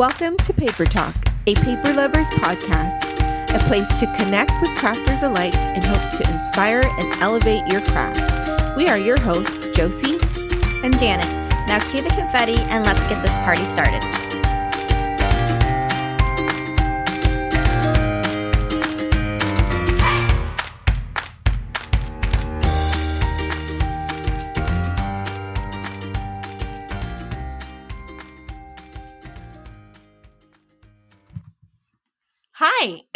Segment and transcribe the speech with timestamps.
[0.00, 1.14] Welcome to Paper Talk,
[1.46, 3.04] a paper lovers podcast,
[3.54, 8.78] a place to connect with crafters alike in hopes to inspire and elevate your craft.
[8.78, 10.18] We are your hosts, Josie
[10.82, 11.28] and Janet.
[11.68, 14.29] Now cue the confetti and let's get this party started.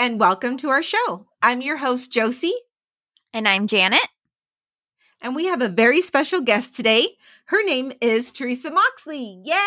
[0.04, 1.24] And welcome to our show.
[1.40, 2.52] I'm your host, Josie.
[3.32, 4.06] And I'm Janet.
[5.22, 7.16] And we have a very special guest today.
[7.46, 9.40] Her name is Teresa Moxley.
[9.42, 9.54] Yay!
[9.54, 9.60] Yay!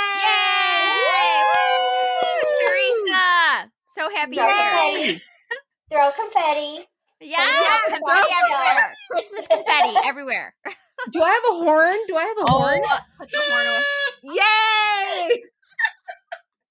[2.67, 3.71] Teresa!
[3.95, 5.21] So happy Throw you're confetti.
[5.89, 6.85] Throw confetti.
[7.19, 8.93] Yeah, yes, confetti everywhere.
[9.09, 10.53] Christmas confetti everywhere.
[11.13, 11.97] Do I have a horn?
[12.07, 12.81] Do I have a oh, horn?
[13.17, 15.43] Put the horn Yay!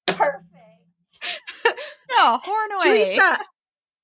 [0.07, 0.45] Perfect.
[2.11, 3.17] no, horn away.
[3.17, 3.39] Teresa,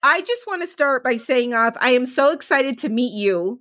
[0.02, 3.60] I just want to start by saying off, I am so excited to meet you.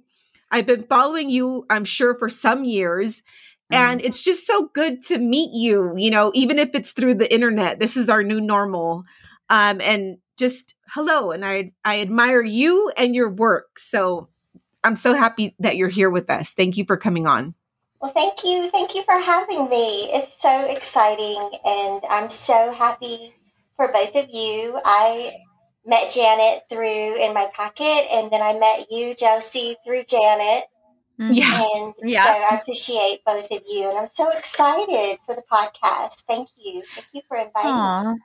[0.52, 3.24] I've been following you, I'm sure, for some years.
[3.72, 4.08] And mm-hmm.
[4.08, 7.80] it's just so good to meet you, you know, even if it's through the internet.
[7.80, 9.04] This is our new normal.
[9.50, 11.32] Um, and just hello.
[11.32, 13.80] And I I admire you and your work.
[13.80, 14.30] So
[14.84, 16.54] I'm so happy that you're here with us.
[16.54, 17.54] Thank you for coming on.
[18.02, 18.70] Well, thank you.
[18.72, 20.10] Thank you for having me.
[20.12, 21.52] It's so exciting.
[21.64, 23.34] And I'm so happy
[23.76, 24.80] for both of you.
[24.84, 25.34] I
[25.86, 30.66] met Janet through in my Pocket, and then I met you, Josie, through Janet.
[31.20, 31.34] Mm-hmm.
[31.34, 31.68] Yeah.
[31.76, 32.26] And yeah.
[32.26, 33.90] so I appreciate both of you.
[33.90, 36.24] And I'm so excited for the podcast.
[36.28, 36.84] Thank you.
[36.96, 38.14] Thank you for inviting Aww.
[38.14, 38.20] me.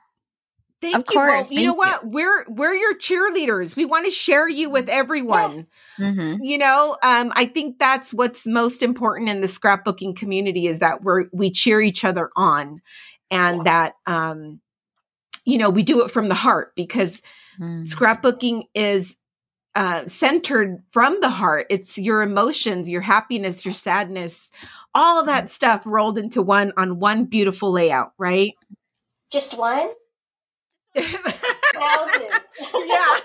[0.79, 1.19] Thank of you.
[1.19, 2.03] Course, well, you know what?
[2.03, 2.09] You.
[2.09, 3.75] We're we're your cheerleaders.
[3.75, 5.67] We want to share you with everyone.
[5.97, 6.05] Yeah.
[6.11, 6.43] Mm-hmm.
[6.43, 11.03] You know, um, I think that's what's most important in the scrapbooking community is that
[11.03, 12.81] we're we cheer each other on,
[13.31, 13.63] and yeah.
[13.63, 14.61] that um,
[15.45, 17.23] you know we do it from the heart because
[17.59, 17.87] Mm.
[17.87, 19.17] Scrapbooking is
[19.75, 21.67] uh, centered from the heart.
[21.69, 24.49] It's your emotions, your happiness, your sadness,
[24.95, 25.49] all that mm.
[25.49, 28.53] stuff rolled into one on one beautiful layout, right?
[29.31, 29.87] Just one?
[30.95, 32.29] Thousands.
[32.73, 33.19] yeah.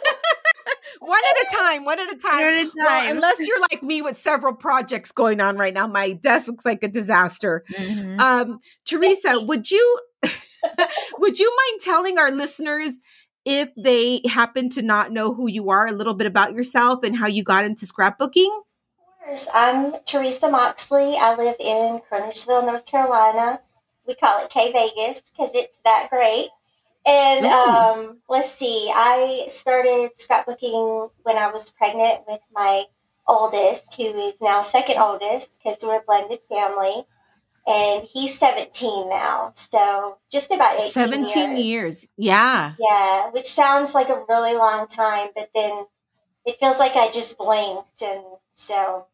[1.00, 2.34] one at a time, one at a time.
[2.34, 2.74] One at a time.
[2.76, 6.64] Well, unless you're like me with several projects going on right now, my desk looks
[6.64, 7.64] like a disaster.
[7.72, 8.20] Mm-hmm.
[8.20, 10.00] Um, Teresa, would you
[11.18, 12.98] would you mind telling our listeners
[13.44, 17.16] if they happen to not know who you are, a little bit about yourself and
[17.16, 18.50] how you got into scrapbooking?
[19.20, 19.48] Of course.
[19.52, 21.16] I'm Teresa Moxley.
[21.18, 23.60] I live in Kernersville, North Carolina.
[24.06, 26.48] We call it K Vegas because it's that great.
[27.04, 32.84] And um, let's see, I started scrapbooking when I was pregnant with my
[33.26, 37.04] oldest, who is now second oldest because we're a blended family
[37.66, 39.52] and he's 17 now.
[39.54, 41.58] So just about 18 17 years.
[41.58, 42.06] years.
[42.16, 42.74] Yeah.
[42.78, 45.84] Yeah, which sounds like a really long time, but then
[46.44, 48.02] it feels like I just blinked.
[48.02, 49.06] And so,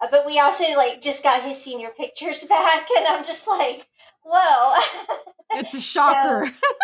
[0.00, 3.86] uh, but we also like just got his senior pictures back, and I'm just like,
[4.24, 4.80] whoa.
[5.54, 6.46] It's a shocker.
[6.46, 6.74] so,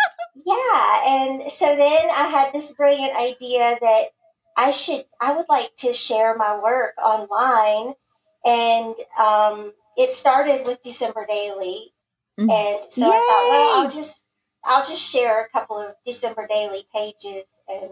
[0.45, 1.01] yeah.
[1.07, 4.03] And so then I had this brilliant idea that
[4.55, 7.95] I should, I would like to share my work online.
[8.45, 11.93] And um, it started with December Daily,
[12.39, 12.49] mm-hmm.
[12.49, 13.11] and so Yay!
[13.11, 14.25] I thought, well, I'll just
[14.63, 17.89] I'll just share a couple of December Daily pages, and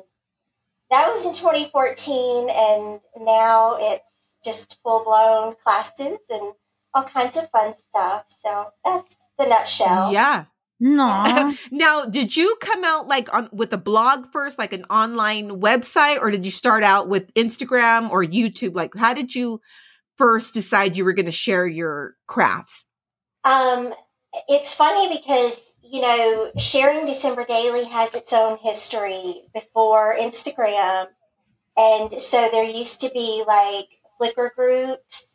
[0.90, 6.54] that was in 2014, and now it's just full blown classes and
[6.94, 8.24] all kinds of fun stuff.
[8.28, 10.14] So that's the nutshell.
[10.14, 10.46] Yeah.
[10.80, 11.54] No.
[11.72, 16.22] now, did you come out like on with a blog first, like an online website,
[16.22, 18.76] or did you start out with Instagram or YouTube?
[18.76, 19.60] Like, how did you
[20.18, 22.86] first decide you were going to share your crafts?
[23.44, 23.94] Um,
[24.48, 31.08] it's funny because, you know, sharing December Daily has its own history before Instagram.
[31.78, 33.88] And so there used to be like
[34.20, 35.26] Flickr groups.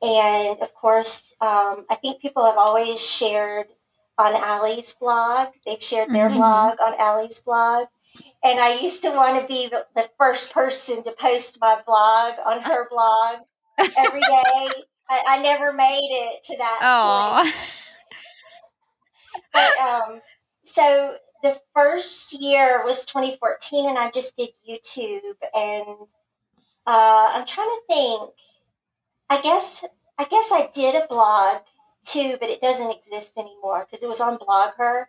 [0.00, 3.66] And of course, um, I think people have always shared
[4.16, 5.48] on Ali's blog.
[5.66, 6.38] They've shared their mm-hmm.
[6.38, 7.88] blog on Ali's blog.
[8.44, 12.34] And I used to want to be the, the first person to post my blog
[12.44, 13.40] on her blog
[13.78, 14.68] every day.
[15.10, 17.52] I, I, never made it to that Oh.
[19.52, 20.20] but um,
[20.64, 26.08] so the first year was 2014, and I just did YouTube, and
[26.86, 28.30] uh, I'm trying to think.
[29.30, 29.84] I guess
[30.18, 31.62] I guess I did a blog
[32.04, 35.06] too, but it doesn't exist anymore because it was on Blogger.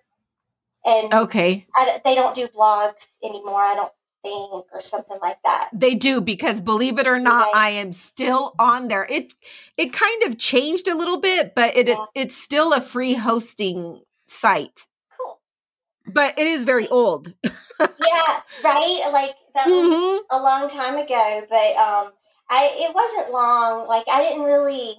[0.86, 3.60] And okay, I, they don't do blogs anymore.
[3.60, 3.92] I don't
[4.26, 5.70] think or something like that.
[5.72, 9.06] They do because believe it or not, I am still on there.
[9.10, 9.34] It
[9.78, 11.94] it kind of changed a little bit, but it, yeah.
[12.16, 14.88] it it's still a free hosting site.
[15.18, 15.40] Cool.
[16.08, 17.34] but it is very old.
[17.44, 17.54] yeah,
[18.64, 19.10] right.
[19.14, 20.36] Like that was mm-hmm.
[20.36, 22.12] a long time ago, but um,
[22.50, 23.88] I it wasn't long.
[23.88, 24.96] Like I didn't really.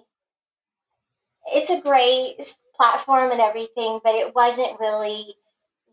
[1.54, 2.36] It's a great
[2.74, 5.24] platform and everything, but it wasn't really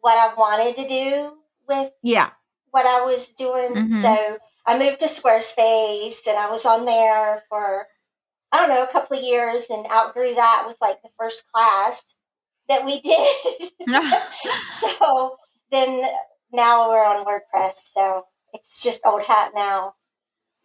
[0.01, 1.38] what I wanted to do
[1.68, 2.31] with yeah
[2.74, 3.74] what I was doing.
[3.74, 4.02] Mm-hmm.
[4.02, 7.88] So I moved to Squarespace, and I was on there for
[8.52, 12.16] I don't know a couple of years, and outgrew that with like the first class
[12.70, 13.72] that we did.
[15.00, 15.38] so
[15.72, 16.04] then
[16.52, 18.24] now we're on WordPress, so
[18.54, 19.94] it's just old hat now.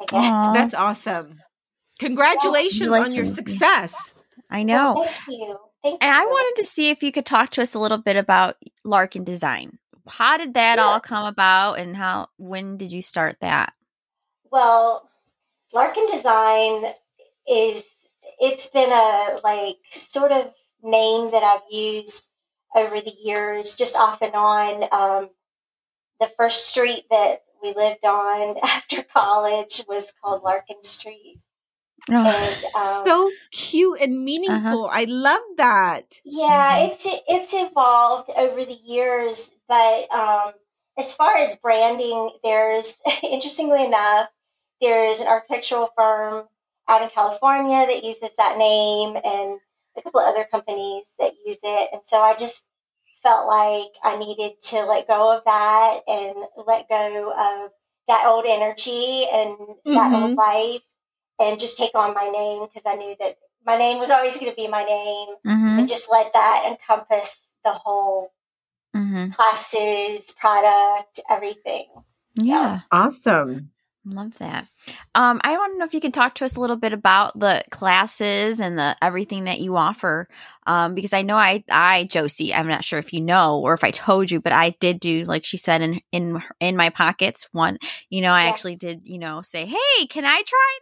[0.00, 0.46] I guess.
[0.54, 1.40] That's awesome.
[1.98, 4.14] Congratulations, on your success.
[4.50, 4.94] I know.
[4.94, 5.58] Well, thank you.
[5.82, 6.22] Thank and you.
[6.22, 9.24] I wanted to see if you could talk to us a little bit about Larkin
[9.24, 9.78] Design.
[10.08, 13.72] How did that all come about and how when did you start that?
[14.50, 15.08] Well,
[15.72, 16.84] Larkin Design
[17.48, 17.84] is
[18.40, 20.52] it's been a like sort of
[20.82, 22.28] name that I've used
[22.74, 24.82] over the years, just off and on.
[24.92, 25.30] Um,
[26.20, 31.40] the first street that we lived on after college was called Larkin Street.
[32.10, 34.86] Oh, and, um, so cute and meaningful.
[34.86, 35.00] Uh-huh.
[35.00, 36.20] I love that.
[36.24, 36.92] Yeah, mm-hmm.
[36.92, 40.52] it's it's evolved over the years, but um,
[40.98, 44.28] as far as branding, there's interestingly enough,
[44.80, 46.46] there's an architectural firm
[46.88, 49.60] out in California that uses that name, and
[49.96, 51.90] a couple of other companies that use it.
[51.92, 52.64] And so I just
[53.22, 56.34] felt like I needed to let go of that and
[56.66, 57.70] let go of
[58.06, 59.94] that old energy and mm-hmm.
[59.94, 60.38] that old mm-hmm.
[60.38, 60.82] life
[61.38, 63.36] and just take on my name because I knew that
[63.66, 65.78] my name was always going to be my name mm-hmm.
[65.80, 68.32] and just let that encompass the whole
[68.98, 69.30] mm-hmm.
[69.30, 71.86] classes, product, everything.
[72.34, 72.80] Yeah.
[72.90, 73.70] Awesome.
[74.04, 74.66] Love that.
[75.14, 77.38] Um, I want to know if you can talk to us a little bit about
[77.38, 80.28] the classes and the everything that you offer.
[80.66, 83.84] Um, because I know I, I Josie, I'm not sure if you know or if
[83.84, 87.48] I told you, but I did do like she said in in in my pockets
[87.52, 87.78] one.
[88.08, 88.54] You know, I yes.
[88.54, 89.02] actually did.
[89.04, 90.78] You know, say, hey, can I try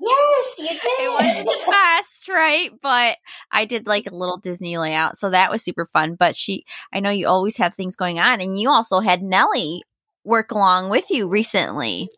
[0.00, 0.80] Yes, you did.
[0.82, 2.70] It wasn't the best, right?
[2.82, 3.18] But
[3.50, 6.14] I did like a little Disney layout, so that was super fun.
[6.14, 9.82] But she, I know you always have things going on, and you also had Nellie
[10.24, 12.08] work along with you recently.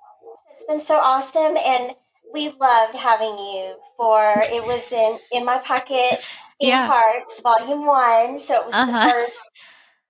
[0.54, 1.94] It's been so awesome, and
[2.32, 4.34] we loved having you for.
[4.36, 6.20] It was in in my pocket
[6.60, 6.86] in yeah.
[6.86, 8.38] parks, volume one.
[8.38, 9.06] So it was uh-huh.
[9.06, 9.50] the first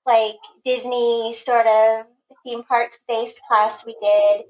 [0.07, 2.07] like Disney sort of
[2.45, 4.45] theme parks based class we did.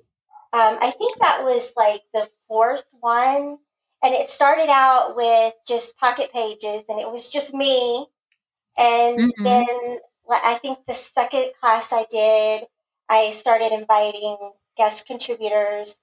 [0.54, 3.58] Um, I think that was like the fourth one.
[4.04, 8.06] And it started out with just pocket pages and it was just me.
[8.78, 9.42] And mm-hmm.
[9.42, 9.66] then
[10.30, 12.68] I think the second class I did,
[13.08, 14.36] I started inviting
[14.76, 16.00] guest contributors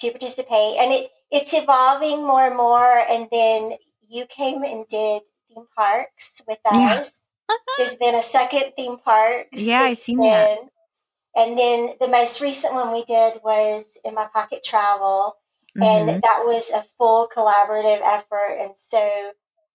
[0.00, 0.78] to participate.
[0.80, 2.98] And it, it's evolving more and more.
[3.08, 3.76] And then
[4.08, 7.22] you came and did theme parks with us.
[7.48, 7.56] Yeah.
[7.78, 9.46] There's been a second theme park.
[9.52, 10.30] Yeah, I seen then.
[10.30, 10.58] that.
[11.34, 15.36] And then the most recent one we did was in my pocket travel.
[15.76, 16.10] Mm-hmm.
[16.10, 18.56] And that was a full collaborative effort.
[18.60, 19.32] And so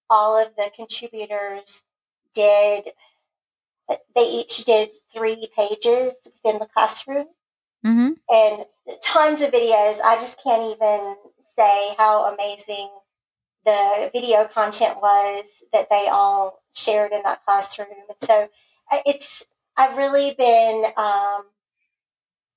[0.09, 1.83] all of the contributors
[2.35, 2.85] did,
[4.15, 6.13] they each did three pages
[6.43, 7.25] within the classroom.
[7.85, 8.11] Mm-hmm.
[8.29, 8.65] And
[9.01, 9.99] tons of videos.
[10.03, 11.15] I just can't even
[11.55, 12.89] say how amazing
[13.65, 17.87] the video content was that they all shared in that classroom.
[17.91, 18.47] And so
[18.91, 21.43] uh, it's I've really been, um,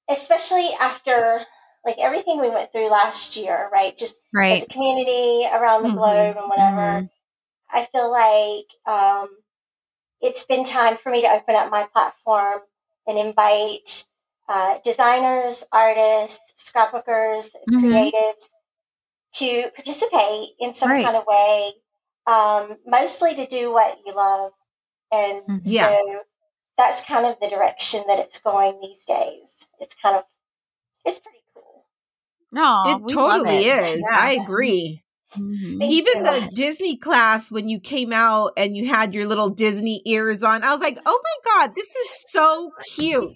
[0.08, 1.40] especially after
[1.84, 3.96] like everything we went through last year, right?
[3.96, 4.58] Just right.
[4.58, 5.98] as a community around the mm-hmm.
[5.98, 6.76] globe and whatever.
[6.76, 7.06] Mm-hmm.
[7.72, 9.28] I feel like um,
[10.20, 12.60] it's been time for me to open up my platform
[13.06, 14.04] and invite
[14.48, 17.86] uh, designers, artists, scrapbookers, mm-hmm.
[17.86, 18.48] creatives
[19.32, 21.04] to participate in some right.
[21.04, 21.72] kind of way,
[22.26, 24.52] um, mostly to do what you love.
[25.12, 25.58] And mm-hmm.
[25.64, 25.88] yeah.
[25.88, 26.20] so
[26.80, 29.66] that's kind of the direction that it's going these days.
[29.80, 30.24] It's kind of
[31.04, 31.86] it's pretty cool.
[32.52, 33.96] No, it totally it.
[33.96, 34.04] is.
[34.10, 34.18] Yeah.
[34.18, 35.02] I agree.
[35.38, 35.82] Mm-hmm.
[35.82, 40.42] Even the Disney class when you came out and you had your little Disney ears
[40.42, 43.30] on, I was like, "Oh my god, this is so cute!"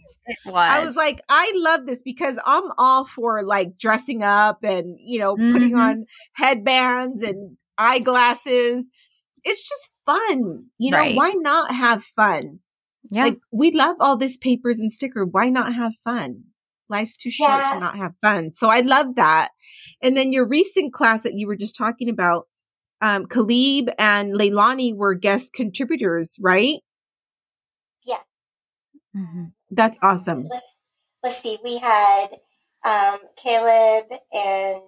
[0.44, 0.54] Was.
[0.54, 5.20] I was like, "I love this because I'm all for like dressing up and you
[5.20, 5.52] know mm-hmm.
[5.52, 8.90] putting on headbands and eyeglasses.
[9.44, 10.98] It's just fun, you know.
[10.98, 11.14] Right.
[11.14, 12.60] Why not have fun?
[13.14, 13.25] Yeah.
[13.25, 15.25] Like we love all this papers and sticker.
[15.25, 16.47] Why not have fun?
[16.88, 17.75] Life's too short yeah.
[17.75, 18.52] to not have fun.
[18.52, 19.50] So I love that.
[20.02, 22.49] And then your recent class that you were just talking about,
[23.00, 26.80] um, Caleb and Leilani were guest contributors, right?
[28.04, 28.18] Yeah.
[29.16, 29.44] Mm-hmm.
[29.71, 30.47] That's awesome.
[30.50, 30.66] Let's,
[31.23, 31.59] let's, see.
[31.62, 32.26] We had
[32.85, 34.83] um, Caleb and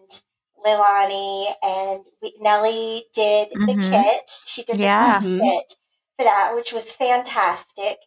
[0.67, 3.67] Leilani and we, Nellie did mm-hmm.
[3.67, 4.31] the kit.
[4.47, 5.21] She did the yeah.
[5.21, 5.41] Mm-hmm.
[5.41, 5.73] kit
[6.19, 7.99] for that, which was fantastic.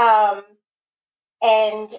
[0.00, 0.42] Um,
[1.42, 1.90] and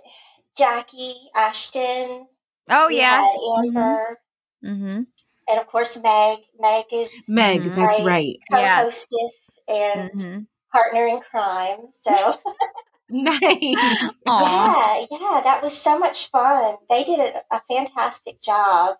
[0.57, 2.27] Jackie Ashton.
[2.69, 3.27] Oh yeah,
[3.59, 4.19] Amber.
[4.63, 5.01] Mm-hmm.
[5.49, 6.39] And of course, Meg.
[6.59, 7.61] Meg is Meg.
[7.61, 7.75] Mm-hmm.
[7.75, 8.37] That's right.
[8.51, 9.75] Co-hostess yeah.
[9.75, 10.39] and mm-hmm.
[10.71, 11.79] partner in crime.
[12.01, 12.37] So
[13.09, 13.41] nice.
[13.41, 16.75] yeah, yeah, that was so much fun.
[16.89, 18.97] They did a, a fantastic job.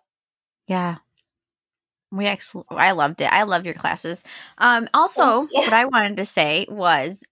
[0.66, 0.96] Yeah.
[2.10, 3.32] We actually, I loved it.
[3.32, 4.22] I love your classes.
[4.58, 7.22] Um, also, what I wanted to say was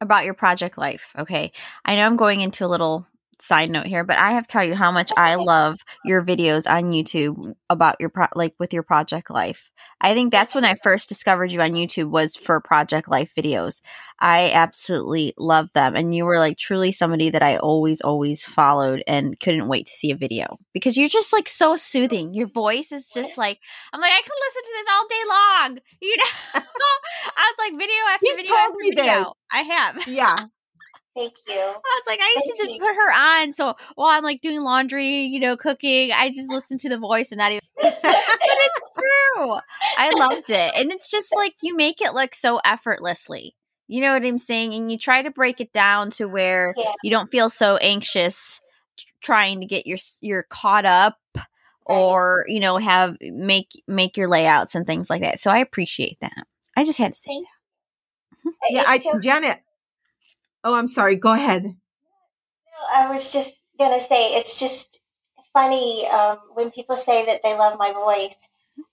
[0.00, 1.12] about your project life.
[1.18, 1.52] Okay.
[1.84, 3.06] I know I'm going into a little
[3.40, 6.68] side note here, but I have to tell you how much I love your videos
[6.68, 9.70] on YouTube about your pro- like with your project life.
[10.00, 13.80] I think that's when I first discovered you on YouTube was for project life videos.
[14.20, 19.02] I absolutely love them and you were like truly somebody that I always always followed
[19.06, 22.32] and couldn't wait to see a video because you're just like so soothing.
[22.32, 23.58] Your voice is just like
[23.92, 25.78] I'm like I can listen to this all day long.
[26.00, 26.24] You know.
[27.36, 29.04] I was like video after He's video after video.
[29.04, 29.32] This.
[29.52, 30.08] I have.
[30.08, 30.36] Yeah.
[31.18, 31.54] Thank you.
[31.54, 32.80] I was like, I used Thank to just you.
[32.80, 33.52] put her on.
[33.52, 37.32] So while I'm like doing laundry, you know, cooking, I just listen to the voice
[37.32, 37.60] and not even.
[37.82, 39.58] but it's true.
[39.98, 40.72] I loved it.
[40.76, 43.56] And it's just like you make it look so effortlessly.
[43.88, 44.74] You know what I'm saying?
[44.74, 46.92] And you try to break it down to where yeah.
[47.02, 48.60] you don't feel so anxious
[49.20, 51.18] trying to get your you're caught up
[51.84, 55.40] or you know have make make your layouts and things like that.
[55.40, 56.44] So I appreciate that.
[56.76, 57.40] I just had to say
[58.44, 58.52] that.
[58.70, 59.60] yeah, I Janet,
[60.64, 61.16] Oh, I'm sorry.
[61.16, 61.64] Go ahead.
[61.64, 61.72] No,
[62.94, 65.00] I was just going to say it's just
[65.52, 68.36] funny um, when people say that they love my voice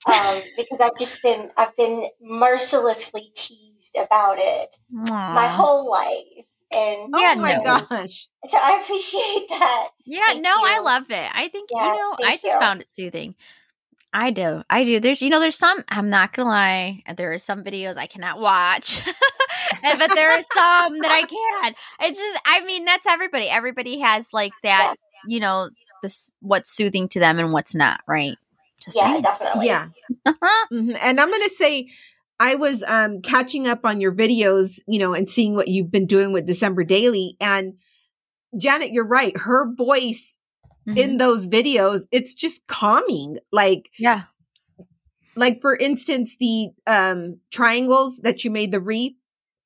[0.05, 5.34] um, because I've just been I've been mercilessly teased about it Aww.
[5.34, 6.48] my whole life.
[6.72, 7.86] And oh my no.
[7.89, 8.27] gosh!
[8.45, 9.89] So I appreciate that.
[10.03, 10.65] Yeah, Thank no, you.
[10.65, 11.29] I love it.
[11.34, 12.60] I think yeah, you know, I just you.
[12.60, 13.36] found it soothing.
[14.12, 14.63] I do.
[14.69, 15.01] I do.
[15.01, 18.07] There's, you know, there's some, I'm not going to lie, there are some videos I
[18.07, 19.01] cannot watch,
[19.81, 21.75] but there are some that I can.
[22.01, 23.48] It's just, I mean, that's everybody.
[23.50, 24.95] Everybody has like that,
[25.27, 25.69] you know,
[26.03, 28.38] this, what's soothing to them and what's not, right?
[28.84, 29.22] Just yeah, saying.
[29.24, 29.65] definitely.
[29.67, 29.88] Yeah.
[30.27, 30.91] mm-hmm.
[31.01, 31.89] And I'm going to say,
[32.39, 36.05] I was um, catching up on your videos, you know, and seeing what you've been
[36.05, 37.38] doing with December Daily.
[37.39, 37.75] And
[38.57, 39.36] Janet, you're right.
[39.38, 40.38] Her voice
[40.88, 40.98] mm-hmm.
[40.98, 43.38] in those videos, it's just calming.
[43.51, 44.24] Like, yeah.
[45.38, 49.17] Like for instance, the um triangles that you made the reap.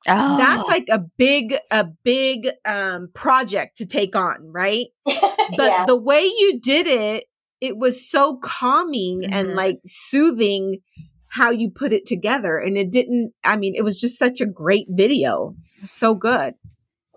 [0.08, 0.38] Oh.
[0.38, 4.88] That's like a big, a big um project to take on, right?
[5.58, 5.86] But yeah.
[5.88, 7.26] the way you did it,
[7.60, 9.34] it was so calming mm-hmm.
[9.34, 10.82] and like soothing
[11.30, 12.58] how you put it together.
[12.58, 15.56] And it didn't, I mean, it was just such a great video.
[15.82, 16.56] So good.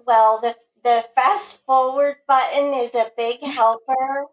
[0.07, 4.27] Well, the the fast forward button is a big helper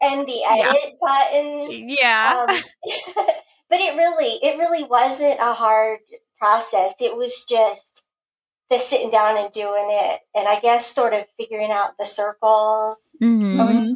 [0.00, 0.90] and the edit yeah.
[1.00, 1.88] button.
[1.88, 2.46] Yeah.
[2.48, 2.56] Um,
[3.68, 5.98] but it really, it really wasn't a hard
[6.38, 6.94] process.
[7.00, 7.87] It was just
[8.70, 10.20] the sitting down and doing it.
[10.34, 13.00] And I guess sort of figuring out the circles.
[13.20, 13.94] Mm-hmm.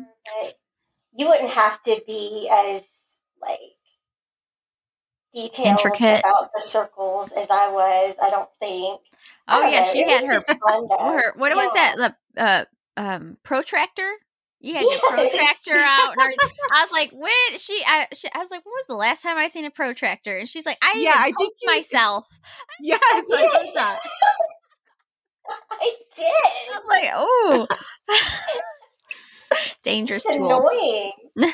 [1.15, 2.89] You wouldn't have to be as
[3.41, 3.59] like
[5.35, 6.21] detailed Intricate.
[6.21, 9.01] about the circles as I was, I don't think.
[9.49, 10.39] Oh yeah, she had her,
[10.99, 11.33] her.
[11.37, 11.63] What yeah.
[11.63, 12.15] was that?
[12.35, 12.65] The uh,
[12.97, 14.11] um, protractor.
[14.61, 15.03] You had yes.
[15.03, 16.15] your protractor out.
[16.73, 19.37] I was like, when she I, she, I was like, when was the last time
[19.37, 20.39] I seen a protractor?
[20.39, 22.29] And she's like, I yeah, I think you, myself.
[22.81, 23.99] Yes, I, I heard that.
[25.49, 26.27] I did.
[26.27, 27.67] I was like, oh,
[29.83, 31.13] dangerous it's Annoying.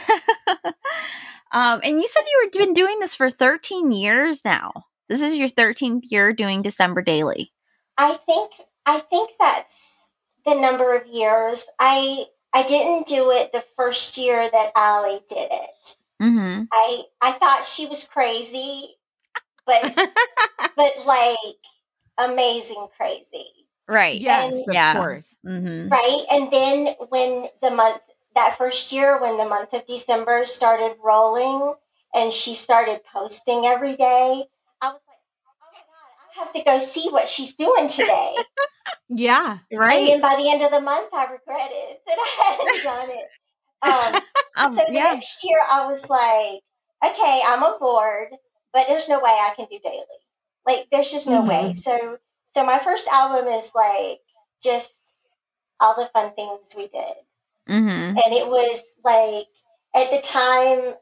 [1.52, 4.72] um, and you said you were been doing this for 13 years now.
[5.08, 7.52] This is your 13th year doing December Daily.
[7.96, 8.52] I think
[8.84, 10.10] I think that's
[10.46, 11.66] the number of years.
[11.78, 15.96] I I didn't do it the first year that Ali did it.
[16.22, 16.64] Mm-hmm.
[16.72, 18.88] I I thought she was crazy,
[19.66, 19.82] but
[20.76, 21.36] but like
[22.18, 23.46] amazing crazy.
[23.88, 24.20] Right.
[24.20, 24.54] Yes.
[24.54, 24.94] And, of yeah.
[24.94, 25.36] course.
[25.46, 25.88] Mm-hmm.
[25.88, 26.24] Right.
[26.30, 28.00] And then when the month
[28.34, 31.74] that first year, when the month of December started rolling,
[32.14, 34.44] and she started posting every day,
[34.80, 38.34] I was like, oh my God, I have to go see what she's doing today.
[39.08, 39.98] yeah, right.
[39.98, 43.28] And then by the end of the month, I regretted that I hadn't done it.
[43.80, 44.22] Um,
[44.56, 45.04] um, so the yeah.
[45.04, 46.60] next year, I was like,
[47.12, 48.28] okay, I'm aboard,
[48.72, 50.04] but there's no way I can do daily.
[50.66, 51.48] Like, there's just no mm-hmm.
[51.48, 51.72] way.
[51.74, 52.18] So,
[52.58, 54.18] so my first album is like
[54.62, 54.92] just
[55.78, 57.14] all the fun things we did,
[57.68, 57.86] mm-hmm.
[57.86, 59.46] and it was like
[59.94, 60.94] at the time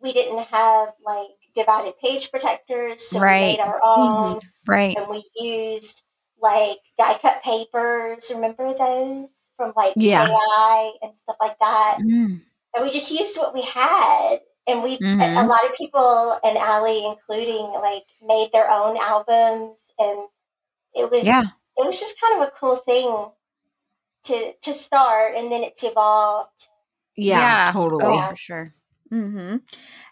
[0.00, 3.40] we didn't have like divided page protectors, so right.
[3.40, 4.36] we made our own.
[4.36, 4.70] Mm-hmm.
[4.70, 4.96] Right.
[4.96, 6.02] And we used
[6.40, 8.32] like die cut papers.
[8.34, 10.26] Remember those from like yeah.
[10.26, 11.98] AI and stuff like that?
[12.00, 12.40] Mm.
[12.74, 14.38] And we just used what we had.
[14.68, 15.20] And we, mm-hmm.
[15.20, 19.78] a lot of people, and Ali including, like made their own albums.
[19.98, 20.26] And
[20.96, 21.44] it was, yeah.
[21.76, 23.26] it was just kind of a cool thing
[24.24, 26.68] to to start, and then it's evolved.
[27.16, 27.72] Yeah, yeah.
[27.72, 28.74] totally, oh, for sure.
[29.12, 29.56] Mm-hmm.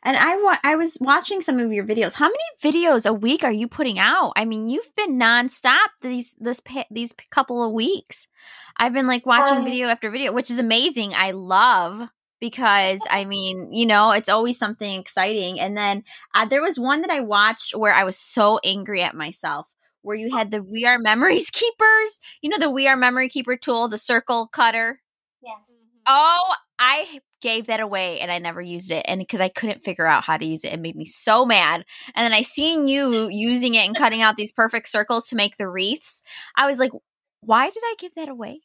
[0.04, 2.14] And I wa- I was watching some of your videos.
[2.14, 4.32] How many videos a week are you putting out?
[4.36, 8.28] I mean, you've been nonstop these this pa- these couple of weeks.
[8.76, 11.12] I've been like watching um, video after video, which is amazing.
[11.14, 12.08] I love
[12.40, 15.58] because I mean, you know, it's always something exciting.
[15.58, 19.16] And then uh, there was one that I watched where I was so angry at
[19.16, 19.66] myself.
[20.04, 23.56] Where you had the We Are Memories Keepers, you know, the We Are Memory Keeper
[23.56, 25.00] tool, the circle cutter.
[25.42, 25.74] Yes.
[25.74, 26.02] Mm-hmm.
[26.06, 29.04] Oh, I gave that away and I never used it.
[29.08, 31.86] And because I couldn't figure out how to use it, it made me so mad.
[32.14, 35.56] And then I seen you using it and cutting out these perfect circles to make
[35.56, 36.22] the wreaths.
[36.54, 36.92] I was like,
[37.40, 38.60] why did I give that away?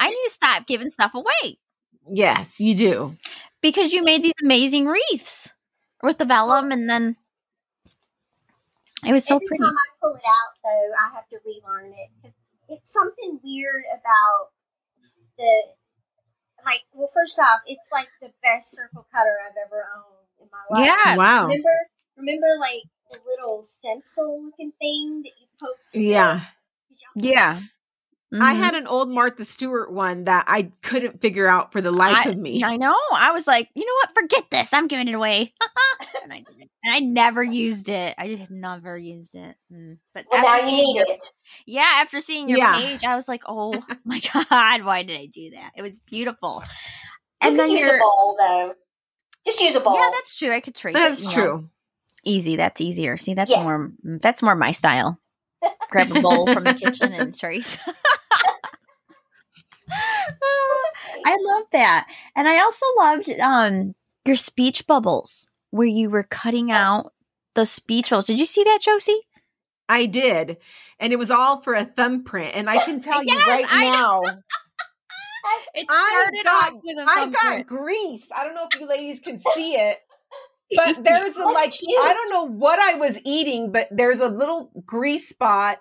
[0.00, 1.58] I need to stop giving stuff away.
[2.08, 3.16] Yes, you do.
[3.62, 5.50] Because you made these amazing wreaths
[6.02, 7.16] with the vellum and then
[9.04, 9.62] it was so Every pretty.
[9.62, 12.32] Every time I pull it out, though, I have to relearn it.
[12.68, 14.50] It's something weird about
[15.38, 15.62] the
[16.64, 20.64] like well first off it's like the best circle cutter i've ever owned in my
[20.70, 20.86] life.
[20.86, 21.42] Yeah wow.
[21.46, 21.76] Remember
[22.16, 26.40] remember like the little stencil looking thing that you poke yeah.
[27.14, 27.60] Yeah
[28.34, 28.42] Mm-hmm.
[28.42, 32.26] I had an old Martha Stewart one that I couldn't figure out for the life
[32.26, 32.64] I, of me.
[32.64, 32.96] I know.
[33.12, 34.14] I was like, you know what?
[34.20, 34.72] Forget this.
[34.72, 35.54] I'm giving it away.
[36.24, 36.68] and I did.
[36.82, 38.16] And I never used it.
[38.18, 39.54] I just never used it.
[39.72, 39.98] Mm.
[40.12, 41.24] But well, now you need it.
[41.66, 42.76] Yeah, after seeing your yeah.
[42.76, 45.72] page, I was like, oh my god, why did I do that?
[45.76, 46.64] It was beautiful.
[47.42, 48.74] You and then use a bowl though.
[49.44, 49.94] Just use a bowl.
[49.94, 50.50] Yeah, that's true.
[50.50, 50.96] I could trace.
[50.96, 50.98] It.
[50.98, 51.44] That's true.
[51.44, 51.70] Know.
[52.24, 52.56] Easy.
[52.56, 53.16] That's easier.
[53.16, 53.62] See, that's yeah.
[53.62, 53.92] more.
[54.02, 55.20] That's more my style.
[55.90, 57.78] Grab a bowl from the kitchen and trace.
[61.24, 62.08] I love that.
[62.34, 63.94] And I also loved um
[64.24, 67.12] your speech bubbles where you were cutting out
[67.54, 68.26] the speech bubbles.
[68.26, 69.20] Did you see that, Josie?
[69.88, 70.58] I did.
[70.98, 72.54] And it was all for a thumbprint.
[72.54, 74.20] And I can tell yes, you right I now.
[75.74, 78.28] it started I got, with a I got grease.
[78.36, 79.98] I don't know if you ladies can see it.
[80.74, 82.00] But there's a like cute.
[82.00, 85.78] I don't know what I was eating, but there's a little grease spot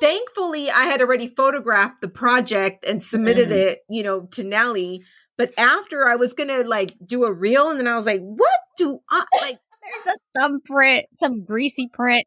[0.00, 3.52] thankfully I had already photographed the project and submitted mm.
[3.52, 5.02] it, you know, to Nellie.
[5.36, 8.58] But after I was gonna like do a reel, and then I was like, "What
[8.76, 12.24] do I like?" There's a thumbprint, some greasy print,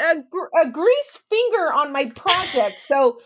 [0.00, 0.22] a,
[0.62, 2.76] a grease finger on my project.
[2.86, 3.18] So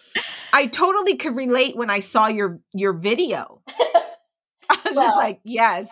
[0.52, 3.60] I totally could relate when I saw your your video.
[4.70, 5.88] I was well, just like, "Yes."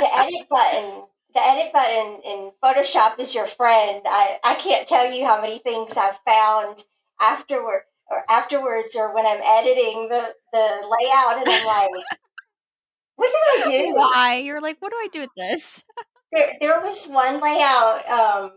[0.00, 4.02] The edit button the edit button in Photoshop is your friend.
[4.06, 6.82] I, I can't tell you how many things I've found
[7.20, 11.90] afterward or afterwards or when I'm editing the, the layout and I'm like,
[13.16, 13.94] what did I do?
[13.94, 14.42] Why?
[14.42, 15.84] You're like, what do I do with this?
[16.32, 18.52] there, there was one layout, um,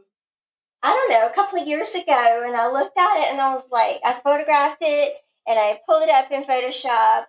[0.84, 3.54] I don't know, a couple of years ago, and I looked at it and I
[3.54, 5.13] was like, I photographed it
[5.47, 7.25] and I pulled it up in Photoshop,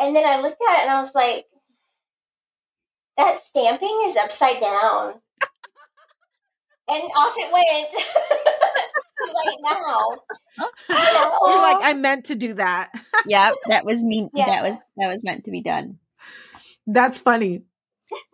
[0.00, 1.46] and then I looked at it and I was like,
[3.20, 5.14] that stamping is upside down.
[6.88, 7.90] and off it went.
[9.20, 10.16] Too late now.
[11.46, 12.90] You're like, I meant to do that.
[13.26, 14.30] yep, that was me.
[14.34, 14.46] Yeah.
[14.46, 15.98] That was that was meant to be done.
[16.86, 17.62] That's funny.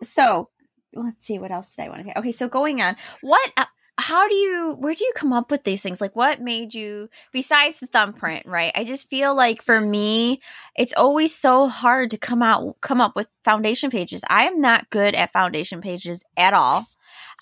[0.01, 0.49] So
[0.93, 2.19] let's see what else did I want to.
[2.19, 3.51] Okay, so going on, what?
[3.57, 3.65] Uh,
[3.99, 4.75] How do you?
[4.79, 5.99] Where do you come up with these things?
[5.99, 7.09] Like, what made you?
[7.31, 8.71] Besides the thumbprint, right?
[8.75, 10.39] I just feel like for me,
[10.77, 14.23] it's always so hard to come out come up with foundation pages.
[14.29, 16.87] I am not good at foundation pages at all.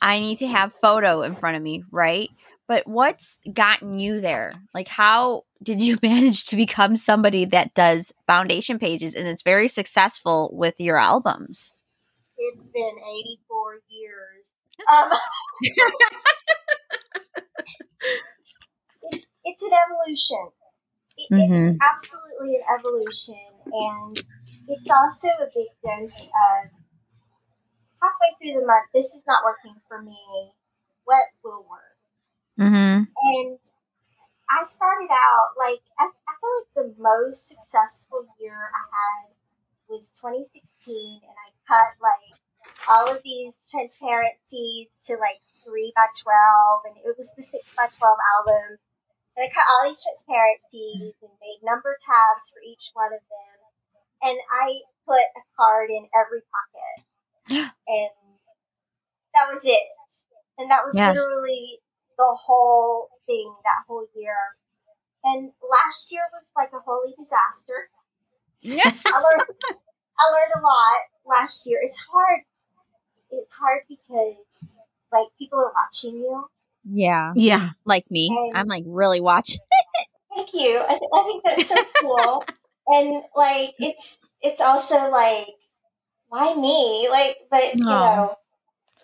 [0.02, 2.30] I need to have photo in front of me, right?
[2.68, 4.52] But what's gotten you there?
[4.74, 9.68] Like, how did you manage to become somebody that does foundation pages and is very
[9.68, 11.72] successful with your albums?
[12.38, 14.54] It's been 84 years.
[14.92, 15.12] Um,
[19.02, 20.50] it, it's an evolution.
[21.18, 21.68] It, mm-hmm.
[21.70, 23.46] It's absolutely an evolution.
[23.66, 24.18] And
[24.68, 26.72] it's also a big dose of
[28.06, 30.18] halfway through the month, this is not working for me.
[31.06, 31.98] What will work?
[32.60, 33.10] Mm-hmm.
[33.10, 33.60] And
[34.50, 39.34] I started out like I, I feel like the most successful year I had
[39.90, 42.35] was 2016, and I cut like
[42.88, 47.88] all of these transparencies to like three by 12, and it was the six by
[47.90, 48.78] 12 album.
[49.36, 53.58] And I cut all these transparencies and made number tabs for each one of them,
[54.24, 56.96] and I put a card in every pocket,
[57.88, 58.16] and
[59.36, 59.84] that was it.
[60.58, 61.12] And that was yeah.
[61.12, 61.84] literally
[62.18, 64.38] the whole thing that whole year.
[65.24, 67.90] And last year was like a holy disaster.
[68.62, 68.88] Yeah.
[69.06, 69.44] I learned
[70.18, 71.80] I learned a lot last year.
[71.84, 72.42] It's hard.
[73.42, 74.36] It's hard because
[75.12, 76.46] like people are watching you.
[76.84, 77.34] Yeah.
[77.36, 77.72] Yeah.
[77.86, 78.30] Like me.
[78.30, 79.60] And I'm like really watching.
[80.36, 80.82] Thank you.
[80.82, 82.46] I, th- I think that's so cool.
[82.88, 85.48] and like, it's it's also like,
[86.28, 87.08] why me?
[87.10, 88.36] Like, but you know,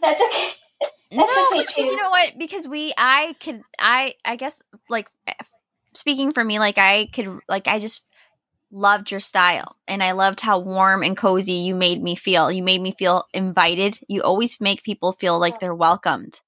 [0.02, 0.50] that's okay.
[1.12, 1.82] That's no, okay too.
[1.82, 2.40] you know what?
[2.40, 5.34] Because we, I could, I, I guess, like, eh,
[5.94, 8.06] speaking for me, like, I could, like, I just
[8.72, 12.52] loved your style and I loved how warm and cozy you made me feel.
[12.52, 14.00] You made me feel invited.
[14.08, 16.40] You always make people feel like they're welcomed.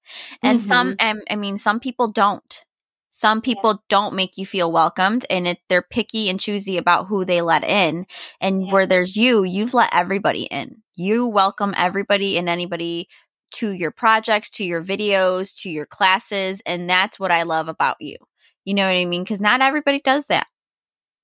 [0.41, 0.67] And mm-hmm.
[0.67, 0.95] some,
[1.29, 2.63] I mean, some people don't.
[3.09, 3.85] Some people yeah.
[3.89, 7.63] don't make you feel welcomed and it, they're picky and choosy about who they let
[7.63, 8.07] in.
[8.41, 8.71] And yeah.
[8.71, 10.81] where there's you, you've let everybody in.
[10.95, 13.07] You welcome everybody and anybody
[13.55, 16.61] to your projects, to your videos, to your classes.
[16.65, 18.17] And that's what I love about you.
[18.65, 19.23] You know what I mean?
[19.23, 20.47] Because not everybody does that.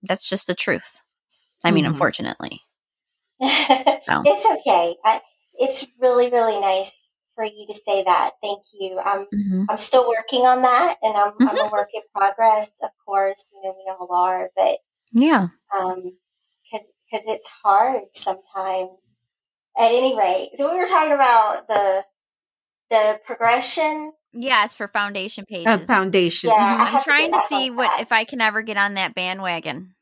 [0.03, 1.01] That's just the truth.
[1.63, 1.93] I mean, mm-hmm.
[1.93, 2.61] unfortunately.
[3.41, 3.47] so.
[4.25, 4.95] It's okay.
[5.03, 5.21] I,
[5.55, 7.09] it's really, really nice
[7.39, 8.31] for you to say that.
[8.43, 8.99] Thank you.
[8.99, 9.63] I'm mm-hmm.
[9.69, 11.47] I'm still working on that, and I'm mm-hmm.
[11.47, 11.71] I'm a mm-hmm.
[11.71, 12.71] work in progress.
[12.83, 14.79] Of course, you know we all are, but
[15.13, 16.11] yeah, um,
[16.63, 18.91] because because it's hard sometimes.
[19.77, 22.03] At any rate, so we were talking about the
[22.89, 24.11] the progression.
[24.33, 25.67] Yes, for foundation pages.
[25.67, 26.49] Uh, foundation.
[26.49, 26.95] Yeah, mm-hmm.
[26.95, 28.01] I'm trying to, to see what that.
[28.01, 29.95] if I can ever get on that bandwagon.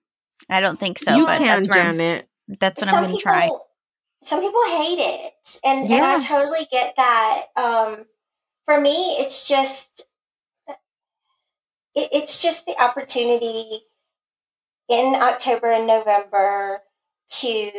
[0.50, 1.16] I don't think so.
[1.16, 2.30] You but can, that's Janet.
[2.48, 3.50] That's what Some I'm going to try
[4.24, 5.34] some people hate it
[5.66, 5.96] and, yeah.
[5.96, 8.06] and i totally get that um,
[8.66, 10.06] for me it's just
[11.96, 13.80] it, it's just the opportunity
[14.90, 16.80] in october and november
[17.30, 17.72] to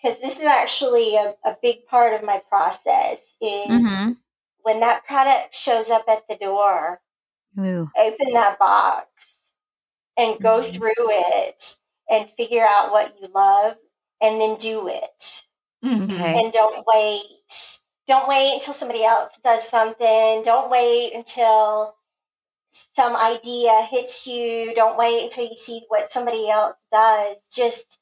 [0.00, 4.12] because this is actually a, a, big part of my process is mm-hmm.
[4.68, 7.00] When that product shows up at the door
[7.58, 7.88] Ooh.
[7.98, 9.08] open that box
[10.16, 10.72] and go mm-hmm.
[10.72, 11.76] through it
[12.10, 13.76] and figure out what you love
[14.20, 15.44] and then do it
[15.84, 16.12] Mm-hmm.
[16.12, 16.44] Okay.
[16.44, 17.80] And don't wait.
[18.06, 20.42] Don't wait until somebody else does something.
[20.42, 21.94] Don't wait until
[22.70, 24.74] some idea hits you.
[24.74, 27.46] Don't wait until you see what somebody else does.
[27.52, 28.00] Just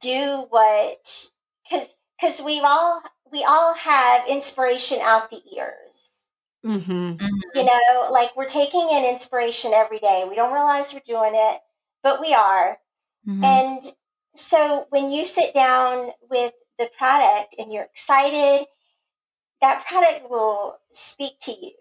[0.00, 1.30] do what,
[1.70, 5.96] cause, cause we've all, we all have inspiration out the ears.
[6.64, 6.92] Mm-hmm.
[6.92, 7.26] mm-hmm.
[7.54, 10.26] You know, like we're taking in inspiration every day.
[10.28, 11.60] We don't realize we're doing it,
[12.02, 12.78] but we are.
[13.26, 13.44] Mm-hmm.
[13.44, 13.84] And
[14.34, 18.66] so when you sit down with the product and you're excited,
[19.60, 21.72] that product will speak to you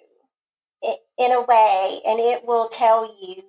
[1.17, 3.43] in a way and it will tell you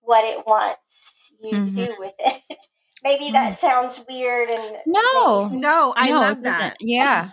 [0.00, 1.76] what it wants you mm-hmm.
[1.76, 2.42] to do with it.
[3.04, 3.56] Maybe that mm.
[3.56, 6.76] sounds weird and no, no, I no, love that.
[6.80, 7.30] Yeah,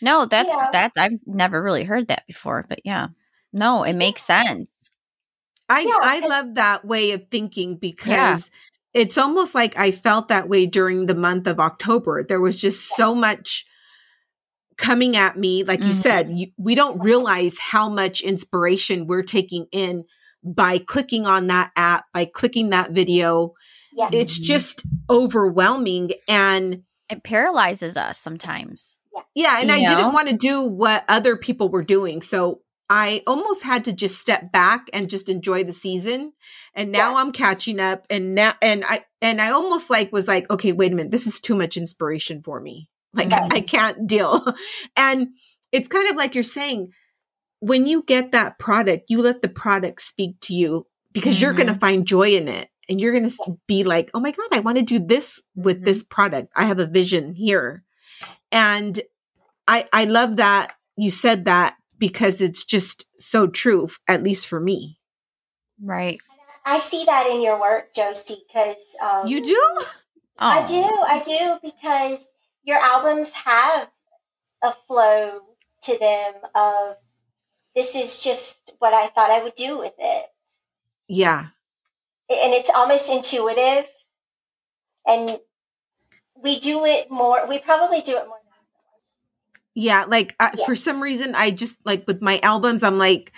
[0.00, 0.68] no, that's yeah.
[0.72, 3.08] that's I've never really heard that before, but yeah,
[3.52, 4.68] no, it makes sense.
[5.68, 8.38] I yeah, I love that way of thinking because yeah
[8.94, 12.22] it's almost like I felt that way during the month of October.
[12.22, 13.66] There was just so much
[14.76, 15.64] coming at me.
[15.64, 15.88] Like mm-hmm.
[15.88, 20.04] you said, you, we don't realize how much inspiration we're taking in
[20.42, 23.54] by clicking on that app, by clicking that video.
[23.92, 24.10] Yeah.
[24.12, 28.98] It's just overwhelming and it paralyzes us sometimes.
[29.34, 29.60] Yeah.
[29.60, 29.96] And you I know?
[29.96, 32.22] didn't want to do what other people were doing.
[32.22, 36.32] So I almost had to just step back and just enjoy the season.
[36.74, 37.18] And now yeah.
[37.18, 40.92] I'm catching up and now and I and I almost like was like, okay, wait
[40.92, 42.88] a minute, this is too much inspiration for me.
[43.12, 43.52] Like right.
[43.52, 44.46] I can't deal.
[44.96, 45.28] and
[45.72, 46.92] it's kind of like you're saying,
[47.60, 51.42] when you get that product, you let the product speak to you because mm-hmm.
[51.42, 52.68] you're going to find joy in it.
[52.88, 55.76] And you're going to be like, oh my God, I want to do this with
[55.76, 55.84] mm-hmm.
[55.84, 56.48] this product.
[56.56, 57.84] I have a vision here.
[58.50, 58.98] And
[59.66, 64.58] I, I love that you said that because it's just so true, at least for
[64.58, 64.98] me.
[65.82, 66.18] Right.
[66.64, 69.84] I see that in your work, Josie, because um, you do.
[70.38, 72.30] I do, I do, because
[72.62, 73.88] your albums have
[74.62, 75.40] a flow
[75.82, 76.96] to them of
[77.74, 80.26] this is just what I thought I would do with it.
[81.06, 81.46] Yeah.
[82.30, 83.88] And it's almost intuitive.
[85.06, 85.38] And
[86.42, 88.38] we do it more, we probably do it more
[89.78, 90.66] yeah, like uh, yeah.
[90.66, 93.32] for some reason I just like with my albums I'm like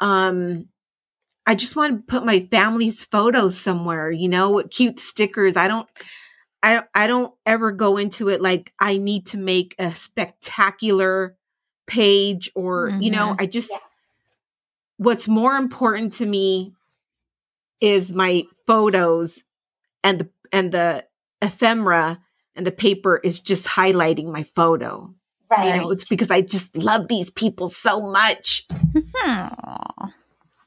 [0.00, 0.68] um
[1.46, 5.56] I just want to put my family's photos somewhere, you know, with cute stickers.
[5.56, 5.88] I don't
[6.62, 11.38] I I don't ever go into it like I need to make a spectacular
[11.86, 13.00] page or, mm-hmm.
[13.00, 13.42] you know, mm-hmm.
[13.42, 13.78] I just yeah.
[14.98, 16.74] what's more important to me
[17.82, 19.42] is my photos
[20.02, 21.04] and the and the
[21.42, 22.20] ephemera
[22.54, 25.12] and the paper is just highlighting my photo.
[25.50, 25.74] Right.
[25.74, 28.66] You know, it's because I just love these people so much.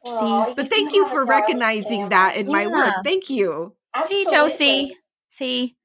[0.05, 2.51] See, but thank you for recognizing that in yeah.
[2.51, 2.93] my work.
[3.03, 3.73] Thank you.
[3.95, 4.25] Absolutely.
[4.25, 4.97] See, Josie.
[5.29, 5.75] See,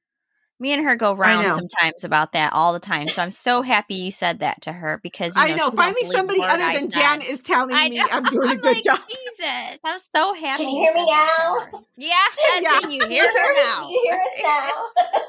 [0.60, 3.08] Me and her go round sometimes about that all the time.
[3.08, 6.04] So I'm so happy you said that to her because you know, I know finally
[6.10, 8.98] somebody other than Jan is telling me I'm doing a good like, job.
[8.98, 10.64] Jesus, I'm so happy.
[10.64, 11.68] Can you hear me now?
[11.96, 12.14] Yeah,
[12.60, 12.80] yeah.
[12.88, 13.88] you hear her now.
[13.88, 15.28] You hear us now.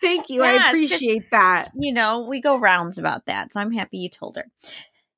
[0.00, 0.42] Thank you.
[0.42, 1.68] I appreciate that.
[1.74, 3.52] You know, we go rounds about that.
[3.52, 4.46] So I'm happy you told her.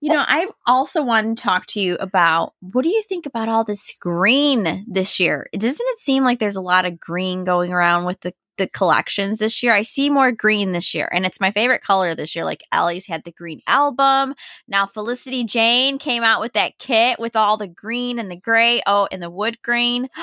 [0.00, 3.48] You know, I also want to talk to you about what do you think about
[3.48, 5.46] all this green this year?
[5.52, 9.38] Doesn't it seem like there's a lot of green going around with the the collections
[9.38, 9.72] this year.
[9.72, 12.44] I see more green this year, and it's my favorite color this year.
[12.44, 14.34] Like Ellie's had the green album.
[14.68, 18.82] Now Felicity Jane came out with that kit with all the green and the gray.
[18.86, 20.08] Oh, and the wood green.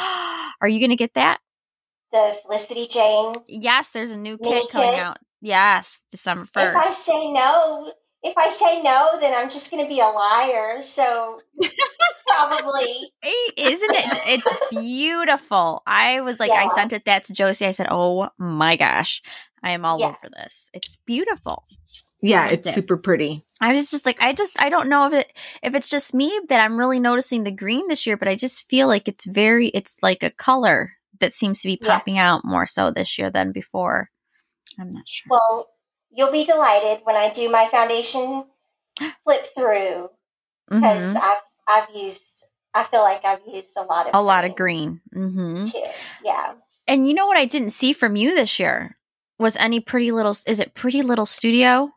[0.62, 1.40] Are you going to get that?
[2.12, 3.36] The Felicity Jane.
[3.48, 5.00] Yes, there's a new kit coming kit.
[5.00, 5.18] out.
[5.42, 6.68] Yes, December first.
[6.68, 10.06] If I say no, if I say no, then I'm just going to be a
[10.06, 10.82] liar.
[10.82, 11.42] So
[12.28, 13.12] probably.
[13.58, 14.42] Isn't it?
[14.44, 15.82] It's beautiful.
[15.88, 16.68] I was like, yeah.
[16.70, 17.66] I sent it that to Josie.
[17.66, 19.22] I said, oh my gosh,
[19.64, 20.08] I am all yeah.
[20.08, 20.70] over this.
[20.74, 21.64] It's beautiful.
[22.22, 22.74] Yeah, it's it.
[22.74, 23.46] super pretty.
[23.62, 26.38] I was just like, I just, I don't know if it, if it's just me
[26.50, 29.70] that I'm really noticing the green this year, but I just feel like it's very,
[29.70, 32.34] it's like a color that seems to be popping yeah.
[32.34, 34.10] out more so this year than before.
[34.78, 35.30] I'm not sure.
[35.30, 35.70] Well,
[36.12, 38.46] you'll be delighted when I do my foundation
[39.24, 40.10] flip through
[40.70, 41.18] because mm-hmm.
[41.18, 45.02] I've I've used I feel like I've used a lot of a lot of green.
[45.14, 45.64] Mm-hmm.
[45.64, 45.84] Too.
[46.24, 46.54] Yeah.
[46.88, 48.98] And you know what I didn't see from you this year
[49.38, 50.36] was any pretty little.
[50.46, 51.92] Is it Pretty Little Studio?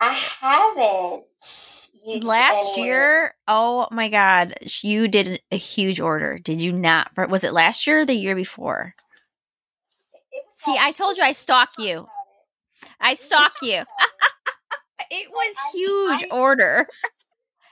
[0.00, 2.24] I haven't.
[2.24, 6.38] last year, oh my god, you did a huge order.
[6.38, 7.12] Did you not?
[7.30, 8.94] Was it last year or the year before?
[10.50, 12.08] See, I told you I stalk you.
[13.00, 13.82] I stalk you.
[15.10, 16.86] it was huge order.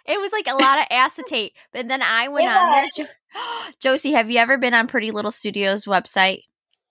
[0.07, 1.53] It was like a lot of acetate.
[1.73, 2.91] But then I went it on was.
[2.97, 3.07] there.
[3.81, 6.43] Josie, have you ever been on Pretty Little Studios website?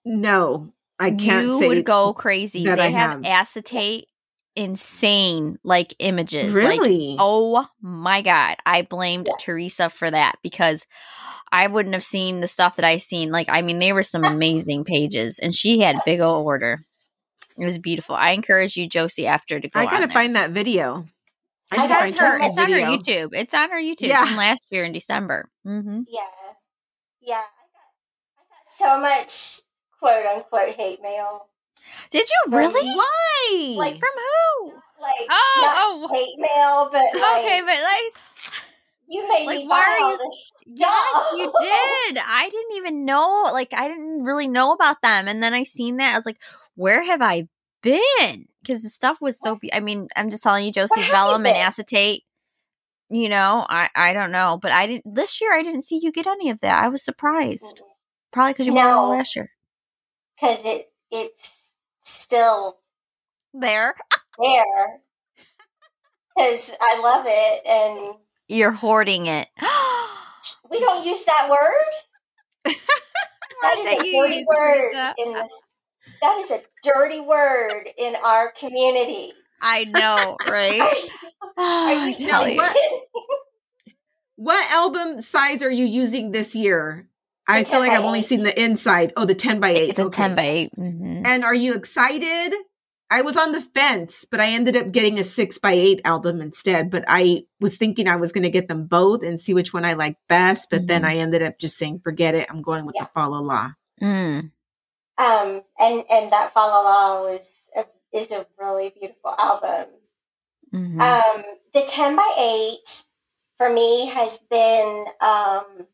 [0.06, 1.46] No, I can't.
[1.46, 2.64] You would go crazy.
[2.64, 4.08] They I have, have acetate,
[4.56, 6.54] insane like images.
[6.54, 7.10] Really?
[7.10, 8.58] Like, oh my god!
[8.66, 9.44] I blamed yes.
[9.44, 10.86] Teresa for that because
[11.52, 13.32] I wouldn't have seen the stuff that I seen.
[13.32, 16.86] Like, I mean, they were some amazing pages, and she had big old order.
[17.60, 18.16] It was beautiful.
[18.16, 19.80] I encourage you, Josie, after to go.
[19.80, 21.06] I gotta find that video.
[21.72, 22.40] I, I find her.
[22.42, 23.30] It's on her YouTube.
[23.34, 24.26] It's on her YouTube yeah.
[24.26, 25.50] from last year in December.
[25.68, 26.02] Mm-hmm.
[26.08, 26.22] Yeah,
[27.22, 27.36] yeah.
[27.36, 27.90] I got,
[28.38, 29.62] I got so much
[30.00, 31.48] quote unquote hate mail.
[32.12, 32.88] Did you really?
[32.88, 33.76] Why?
[33.78, 34.74] Like from who?
[35.02, 38.14] Like oh, oh, hate mail, but like, okay, but like
[39.10, 42.20] you made like, me why are you, this Yes, you did.
[42.24, 43.50] I didn't even know.
[43.52, 46.14] Like, I didn't really know about them, and then I seen that.
[46.14, 46.40] I was like,
[46.76, 47.48] "Where have I
[47.82, 49.56] been?" Because the stuff was so.
[49.56, 52.24] Be- I mean, I'm just telling you, Josie Vellum and acetate.
[53.10, 55.54] You know, I I don't know, but I didn't this year.
[55.54, 56.84] I didn't see you get any of that.
[56.84, 57.64] I was surprised.
[57.64, 57.84] Mm-hmm.
[58.32, 59.52] Probably because you no, bought it last year.
[60.40, 62.78] Because it it's still
[63.54, 63.96] there.
[64.40, 65.02] there.
[66.36, 68.16] Because I love it and
[68.50, 69.48] you're hoarding it.
[70.70, 72.76] we don't use that word.
[73.62, 75.64] that is a dirty word in this.
[76.22, 79.32] That is a dirty word in our community.
[79.62, 80.82] I know, right?
[81.58, 82.58] I tell you.
[82.58, 82.78] What,
[84.36, 87.08] what album size are you using this year?
[87.48, 89.12] I feel like I've only seen the inside.
[89.18, 89.96] Oh, the 10 by 8.
[89.96, 90.16] The okay.
[90.16, 90.72] 10 by 8.
[90.78, 91.26] Mm-hmm.
[91.26, 92.54] And are you excited
[93.12, 96.42] I was on the fence, but I ended up getting a six by eight album
[96.42, 96.92] instead.
[96.92, 99.84] But I was thinking I was going to get them both and see which one
[99.84, 100.70] I like best.
[100.70, 100.88] But mm-hmm.
[100.88, 102.48] then I ended up just saying, forget it.
[102.50, 103.06] I'm going with yeah.
[103.06, 103.72] the Fa La La.
[104.02, 104.52] Mm.
[105.18, 109.94] Um, and, and that Fa La La was, a, is a really beautiful album.
[110.74, 111.02] Mm-hmm.
[111.02, 111.44] Um,
[111.74, 113.04] the 10 by 8
[113.58, 115.88] for me has been, um,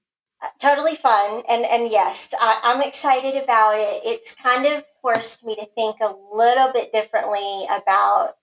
[0.60, 4.01] totally fun and and yes I, i'm excited about it.
[4.05, 8.36] It's kind of forced me to think a little bit differently about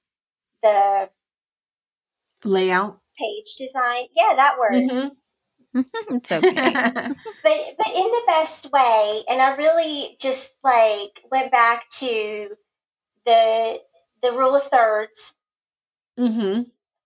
[0.63, 1.11] the
[2.45, 2.99] layout?
[3.19, 4.07] page design.
[4.17, 5.09] Yeah that word mm-hmm.
[6.15, 6.53] it's okay.
[7.45, 12.57] But but in the best way and i really just like went back to
[13.27, 13.81] the
[14.23, 15.35] the rule of thirds.
[16.19, 16.63] Mm-hmm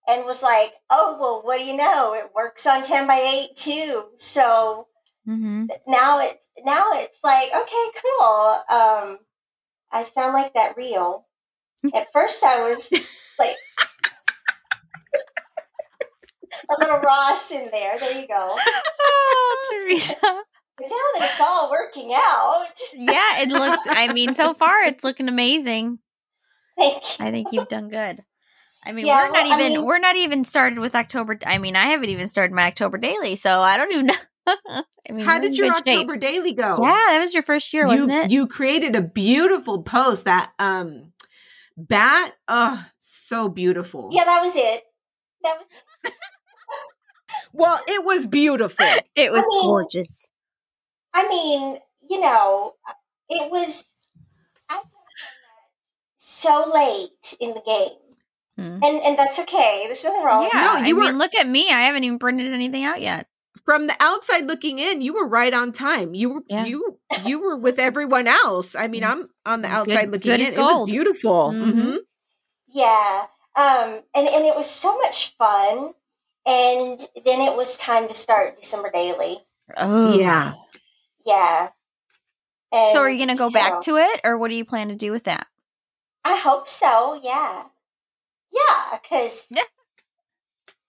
[0.07, 2.13] and was like, oh, well, what do you know?
[2.13, 4.03] It works on 10 by 8 too.
[4.15, 4.87] So
[5.27, 5.65] mm-hmm.
[5.87, 8.47] now it's, now it's like, okay, cool.
[8.69, 9.19] Um,
[9.91, 11.25] I sound like that real.
[11.93, 12.91] At first I was
[13.39, 13.55] like,
[16.69, 17.99] a little Ross in there.
[17.99, 18.57] There you go.
[18.57, 20.15] Oh, Teresa.
[20.77, 22.67] But now that it's all working out.
[22.93, 25.97] yeah, it looks, I mean, so far it's looking amazing.
[26.77, 27.25] Thank you.
[27.25, 28.23] I think you've done good.
[28.83, 31.37] I mean, yeah, we're not well, even I mean, we're not even started with October.
[31.45, 34.13] I mean, I haven't even started my October daily, so I don't even know.
[35.09, 36.21] I mean, How did your October shape.
[36.21, 36.77] daily go?
[36.81, 38.31] Yeah, that was your first year, wasn't you, it?
[38.31, 41.11] You created a beautiful post that um
[41.75, 44.09] bat, oh, so beautiful.
[44.11, 44.83] Yeah, that was it.
[45.43, 46.11] That was
[47.53, 48.85] Well, it was beautiful.
[49.15, 50.31] it was I mean, gorgeous.
[51.13, 51.77] I mean,
[52.09, 52.73] you know,
[53.29, 53.85] it was
[54.69, 54.81] I
[56.17, 58.06] so late in the game.
[58.59, 58.83] Mm.
[58.83, 59.83] And and that's okay.
[59.85, 60.49] There's nothing wrong.
[60.51, 61.69] Yeah, no, you I were, mean, look at me.
[61.69, 63.27] I haven't even printed anything out yet.
[63.65, 66.15] From the outside looking in, you were right on time.
[66.15, 66.65] You were yeah.
[66.65, 68.75] you you were with everyone else.
[68.75, 69.11] I mean, mm.
[69.11, 70.53] I'm on the outside good, looking good in.
[70.53, 71.51] It was beautiful.
[71.51, 71.79] Mm-hmm.
[71.79, 71.95] Mm-hmm.
[72.69, 75.93] Yeah, um, and and it was so much fun.
[76.45, 79.37] And then it was time to start December Daily.
[79.75, 80.53] Oh yeah,
[81.25, 81.69] yeah.
[82.71, 84.65] And so, are you going to go so, back to it, or what do you
[84.65, 85.45] plan to do with that?
[86.23, 87.19] I hope so.
[87.21, 87.63] Yeah,
[88.51, 89.63] yeah, because yeah.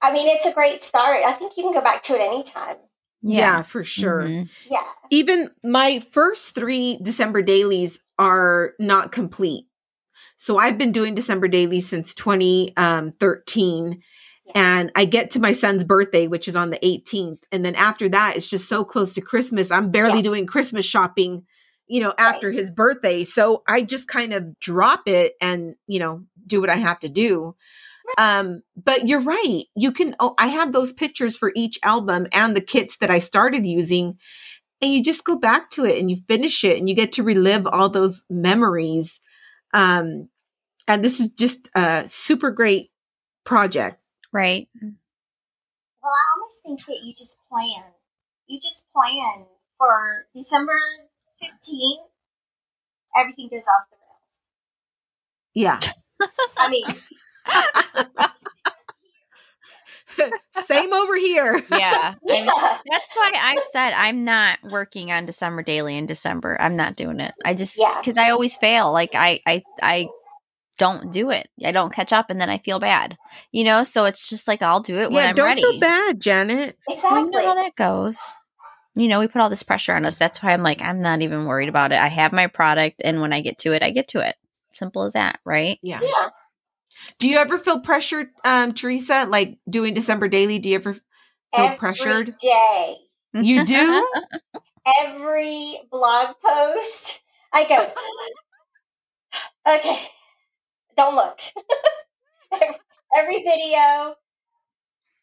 [0.00, 1.22] I mean, it's a great start.
[1.26, 2.76] I think you can go back to it anytime.
[3.22, 4.22] Yeah, yeah for sure.
[4.22, 4.44] Mm-hmm.
[4.70, 4.84] Yeah.
[5.10, 9.66] Even my first three December dailies are not complete.
[10.36, 13.88] So I've been doing December dailies since 2013.
[14.46, 14.52] Yeah.
[14.54, 17.40] And I get to my son's birthday, which is on the 18th.
[17.50, 19.70] And then after that, it's just so close to Christmas.
[19.70, 20.22] I'm barely yeah.
[20.22, 21.44] doing Christmas shopping,
[21.88, 23.24] you know, after his birthday.
[23.24, 27.08] So I just kind of drop it and, you know, do what I have to
[27.08, 27.54] do.
[28.16, 29.64] Um, but you're right.
[29.74, 33.18] You can, oh, I have those pictures for each album and the kits that I
[33.18, 34.18] started using.
[34.80, 37.22] And you just go back to it and you finish it and you get to
[37.22, 39.20] relive all those memories.
[39.74, 40.28] Um,
[40.86, 42.90] and this is just a super great
[43.44, 44.00] project.
[44.32, 44.68] Right.
[44.80, 47.84] Well, I almost think that you just plan.
[48.46, 49.46] You just plan
[49.78, 50.78] for December
[51.42, 52.06] 15th,
[53.16, 54.32] everything goes off the rails.
[55.54, 55.80] Yeah.
[56.56, 56.84] I mean,
[60.50, 61.62] Same over here.
[61.70, 62.14] Yeah.
[62.24, 62.46] yeah.
[62.90, 66.60] that's why I said I'm not working on December daily in December.
[66.60, 67.34] I'm not doing it.
[67.44, 68.24] I just because yeah.
[68.24, 68.92] I always fail.
[68.92, 70.08] Like I I I
[70.78, 71.48] don't do it.
[71.64, 73.16] I don't catch up and then I feel bad.
[73.52, 75.62] You know, so it's just like I'll do it when I'm don't ready.
[75.62, 76.78] Don't feel bad, Janet.
[76.88, 77.20] Exactly.
[77.20, 78.18] you know how that goes.
[78.98, 80.16] You know, we put all this pressure on us.
[80.16, 81.98] That's why I'm like, I'm not even worried about it.
[81.98, 84.34] I have my product and when I get to it, I get to it.
[84.74, 85.78] Simple as that, right?
[85.82, 86.00] Yeah.
[86.02, 86.30] Yeah.
[87.20, 89.26] Do you ever feel pressured, um, Teresa?
[89.28, 90.58] Like doing December daily?
[90.58, 91.02] Do you ever feel
[91.54, 92.34] Every pressured?
[92.40, 92.96] Day.
[93.34, 94.08] You do?
[95.00, 97.92] Every blog post, I go,
[99.76, 100.00] okay,
[100.96, 101.38] don't look.
[103.16, 104.14] Every video,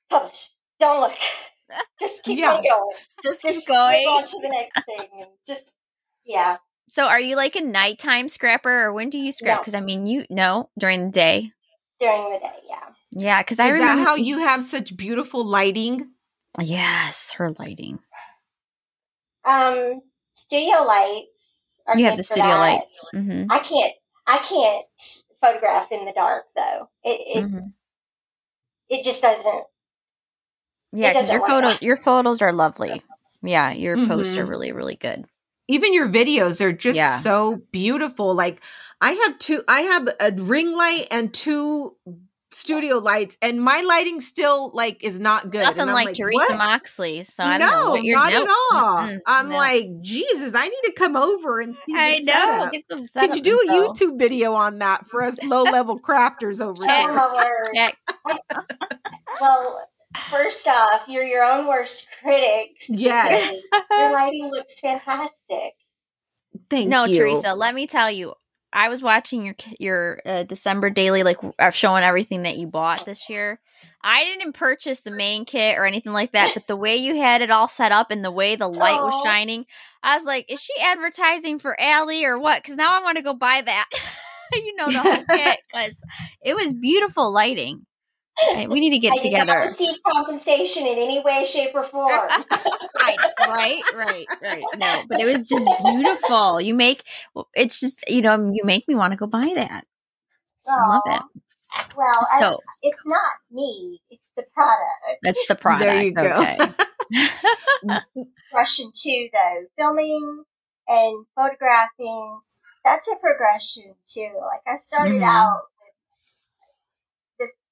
[0.09, 0.49] publish.
[0.79, 1.17] Don't look.
[1.99, 2.61] Just keep yeah.
[2.61, 2.95] going.
[3.23, 4.05] Just, just keep going.
[4.05, 5.07] on to the next thing.
[5.21, 5.71] And just,
[6.25, 6.57] yeah.
[6.87, 9.61] So, are you like a nighttime scrapper, or when do you scrap?
[9.61, 9.79] Because no.
[9.79, 11.53] I mean, you know, during the day
[11.99, 12.55] during the day.
[12.69, 12.87] Yeah.
[13.11, 16.11] Yeah, because I remember how you have such beautiful lighting.
[16.59, 17.99] Yes, her lighting.
[19.45, 20.01] Um,
[20.33, 21.79] studio lights.
[21.95, 22.59] you have the studio that.
[22.59, 23.11] lights.
[23.13, 23.51] Mm-hmm.
[23.51, 23.93] I can't.
[24.27, 24.85] I can't
[25.39, 26.89] photograph in the dark though.
[27.03, 27.67] It it, mm-hmm.
[28.89, 29.65] it just doesn't.
[30.95, 33.01] Yeah, because your photos your photos are lovely.
[33.41, 34.07] Yeah, your mm-hmm.
[34.07, 34.49] posts are mm-hmm.
[34.49, 35.25] really really good.
[35.67, 37.17] Even your videos are just yeah.
[37.19, 38.33] so beautiful.
[38.33, 38.61] Like
[39.01, 39.63] I have two.
[39.67, 41.95] I have a ring light and two
[42.51, 45.61] studio lights, and my lighting still like is not good.
[45.61, 46.57] Nothing like, like, Teresa what?
[46.57, 47.23] Moxley.
[47.23, 48.97] So I don't no, know what you're not at all.
[48.97, 49.55] Mm-mm, I'm no.
[49.57, 51.93] like, Jesus, I need to come over and see.
[51.95, 52.69] I know.
[52.71, 56.61] Get some Can you do a YouTube video on that for us low level crafters
[56.61, 57.93] over here?
[59.41, 59.87] well,
[60.29, 62.71] first off, you're your own worst critic.
[62.89, 65.73] Yes, your lighting looks fantastic.
[66.69, 67.17] Thank no, you.
[67.17, 68.33] Teresa, let me tell you,
[68.73, 73.05] I was watching your your uh, December daily, like uh, showing everything that you bought
[73.05, 73.59] this year.
[74.03, 77.41] I didn't purchase the main kit or anything like that, but the way you had
[77.41, 79.65] it all set up and the way the light was shining,
[80.03, 83.23] I was like, "Is she advertising for Ali or what?" Because now I want to
[83.23, 83.89] go buy that.
[84.53, 86.01] you know the whole kit because
[86.43, 87.85] it was beautiful lighting.
[88.67, 89.53] We need to get I together.
[89.53, 92.09] I receive compensation in any way, shape, or form.
[92.09, 93.17] right,
[93.47, 94.63] right, right, right.
[94.77, 96.59] No, but it was just beautiful.
[96.59, 97.03] You make
[97.53, 99.85] it's just you know you make me want to go buy that.
[100.69, 101.41] I love it.
[101.95, 105.19] Well, so I, it's not me; it's the product.
[105.23, 105.85] It's the product.
[105.85, 106.25] There you go.
[106.25, 108.01] Okay.
[108.51, 109.65] progression too, though.
[109.77, 110.43] Filming
[110.87, 112.39] and photographing.
[112.83, 114.31] That's a progression too.
[114.39, 115.23] Like I started mm-hmm.
[115.23, 115.63] out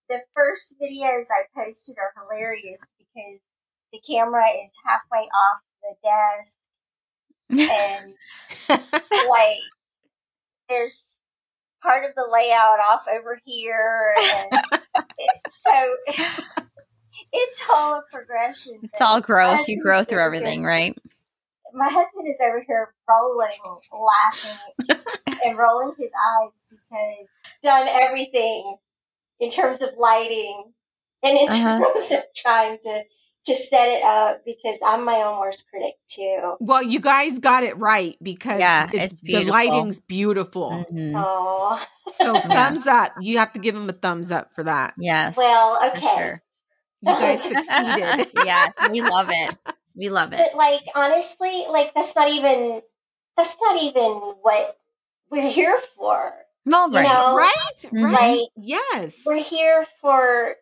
[0.10, 3.40] the first videos I posted are hilarious because
[3.92, 6.58] the camera is halfway off the desk
[7.50, 8.10] and
[9.30, 9.60] like
[10.70, 11.22] there's
[11.82, 14.62] part of the layout off over here and
[15.18, 15.72] it, so
[17.34, 18.80] it's all a progression.
[18.84, 19.68] It's all growth.
[19.68, 20.98] You grow through everything, right?
[21.74, 23.50] My husband is over here rolling,
[23.92, 25.02] laughing,
[25.46, 27.28] and rolling his eyes because
[27.64, 28.78] done everything
[29.40, 30.74] in terms of lighting
[31.24, 31.80] and in uh-huh.
[31.94, 33.04] terms of trying to
[33.46, 36.56] to set it up because I'm my own worst critic too.
[36.62, 40.72] Well, you guys got it right because yeah, it's, it's the lighting's beautiful.
[40.72, 41.16] Mm-hmm.
[41.18, 43.14] Oh, so thumbs up.
[43.20, 44.94] You have to give them a thumbs up for that.
[44.98, 45.36] Yes.
[45.36, 46.16] Well, okay.
[46.16, 46.44] Sure.
[47.02, 48.28] You guys succeeded.
[48.46, 49.58] yes, we love it.
[49.96, 50.40] We love it.
[50.40, 52.82] But like honestly, like that's not even
[53.36, 54.78] that's not even what
[55.30, 56.34] we're here for.
[56.66, 57.04] Well, right.
[57.04, 57.36] You know?
[57.36, 58.14] Right.
[58.14, 58.38] Right.
[58.40, 59.22] Like, yes.
[59.26, 60.56] We're here for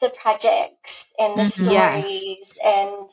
[0.00, 1.64] the projects and the mm-hmm.
[1.64, 2.58] stories yes.
[2.64, 3.10] and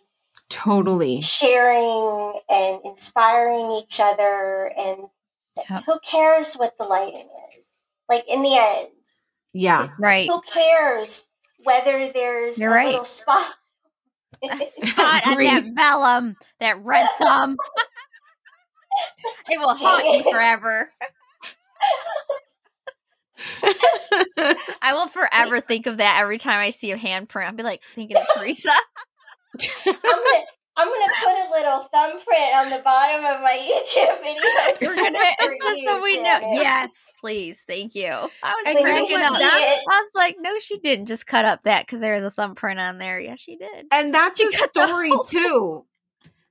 [0.49, 5.07] totally sharing and inspiring each other and
[5.69, 5.83] yep.
[5.85, 7.27] who cares what the lighting
[7.57, 7.65] is
[8.07, 8.89] like in the end
[9.53, 11.25] yeah right who cares
[11.63, 12.87] whether there's You're a right.
[12.87, 13.45] little spot
[14.67, 17.57] spot on that vellum that red thumb
[19.49, 20.91] it will haunt you forever
[24.81, 27.45] I will forever think of that every time I see a handprint.
[27.45, 28.71] I'll be like thinking of Teresa.
[29.87, 34.89] I'm gonna I'm gonna put a little thumbprint on the bottom of my YouTube video.
[34.89, 36.39] We're gonna, it's just so we know.
[36.53, 38.09] Yes, please, thank you.
[38.09, 39.33] I was cracking up.
[39.35, 42.79] I was like, no, she didn't just cut up that because there was a thumbprint
[42.79, 43.19] on there.
[43.19, 43.85] Yeah, she did.
[43.91, 45.85] And that's she a story too.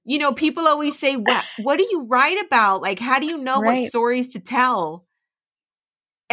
[0.04, 1.44] You know, people always say, "What?
[1.58, 2.82] What do you write about?
[2.82, 3.82] Like, how do you know right.
[3.82, 5.04] what stories to tell?"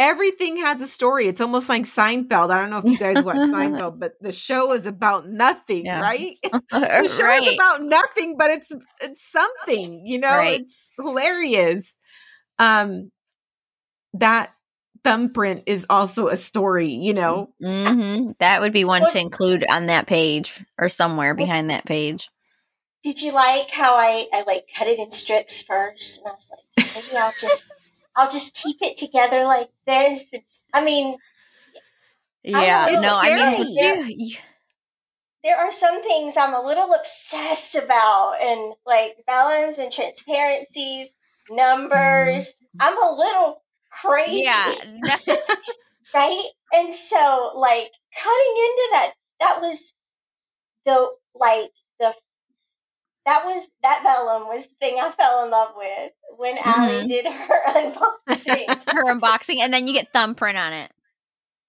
[0.00, 1.28] Everything has a story.
[1.28, 2.50] It's almost like Seinfeld.
[2.50, 6.00] I don't know if you guys watch Seinfeld, but the show is about nothing, yeah.
[6.00, 6.38] right?
[6.70, 7.42] the show right.
[7.42, 10.62] is about nothing, but it's it's something, you know, right.
[10.62, 11.98] it's hilarious.
[12.58, 13.12] Um
[14.14, 14.52] that
[15.04, 17.50] thumbprint is also a story, you know.
[17.62, 18.32] Mm-hmm.
[18.40, 22.30] That would be one to include on that page or somewhere behind that page.
[23.02, 26.20] Did you like how I, I like cut it in strips first?
[26.20, 27.66] And I was like, maybe I'll just
[28.20, 30.30] I'll just keep it together like this.
[30.74, 31.16] I mean,
[32.42, 34.38] yeah, I no, I mean, there,
[35.42, 41.08] there are some things I'm a little obsessed about, and like balance and transparencies,
[41.48, 42.48] numbers.
[42.48, 42.78] Mm-hmm.
[42.80, 44.42] I'm a little crazy.
[44.44, 44.74] Yeah.
[46.14, 46.44] right?
[46.74, 49.94] And so, like, cutting into that, that was
[50.84, 52.14] the, like, the
[53.26, 56.80] that was that vellum was the thing I fell in love with when mm-hmm.
[56.80, 58.66] Ali did her unboxing.
[58.92, 60.90] her unboxing, and then you get thumbprint on it.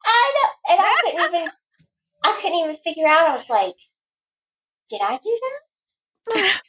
[0.06, 1.50] I know, and I couldn't even
[2.24, 3.30] I couldn't even figure out.
[3.30, 3.76] I was like,
[4.90, 6.62] did I do that?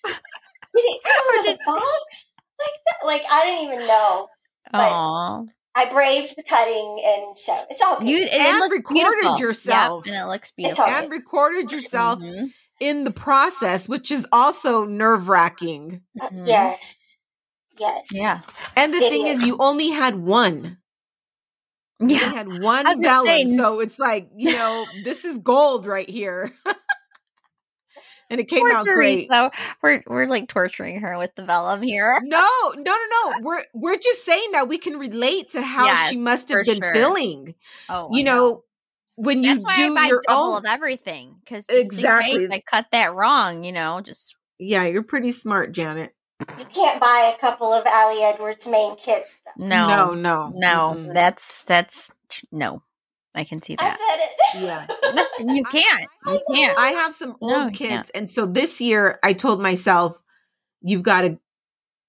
[0.75, 3.07] did it come in a box like that?
[3.07, 4.29] Like I didn't even know.
[4.75, 5.47] Aww.
[5.75, 8.09] I braved the cutting, and so it's all good.
[8.09, 9.39] You and, recorded beautiful.
[9.39, 10.85] yourself, yep, and it looks beautiful.
[10.85, 12.19] And recorded yourself.
[12.19, 12.47] Mm-hmm
[12.81, 16.03] in the process, which is also nerve wracking.
[16.21, 16.47] Uh, mm-hmm.
[16.47, 17.17] yes.
[17.79, 18.07] Yes.
[18.13, 18.41] Yeah.
[18.77, 19.41] And the it thing is.
[19.41, 19.47] is.
[19.47, 20.79] you only had one.
[22.01, 22.33] You yeah.
[22.33, 23.57] had one vellum.
[23.57, 26.53] So it's like, you know, this is gold right here.
[28.33, 29.31] and it came Poor out great.
[29.31, 29.51] So
[29.83, 32.19] we're we're like torturing her with the vellum here.
[32.23, 33.35] No, no, no, no.
[33.43, 36.81] We're we're just saying that we can relate to how yes, she must have been
[36.81, 36.95] sure.
[36.95, 37.55] feeling.
[37.89, 38.65] Oh, you know,
[39.23, 43.15] when you That's do I your double own of everything because exactly I cut that
[43.15, 46.13] wrong, you know, just yeah, you're pretty smart, Janet.
[46.41, 49.41] You can't buy a couple of Ali Edwards main kits.
[49.57, 50.95] No, no, no, no.
[50.97, 51.13] Mm-hmm.
[51.13, 52.11] That's that's
[52.51, 52.83] no.
[53.35, 53.99] I can see that.
[54.57, 54.87] Yeah,
[55.39, 56.07] you can't.
[56.27, 56.77] You can't.
[56.77, 60.19] I have some old no, kits, and so this year I told myself,
[60.81, 61.39] "You've got to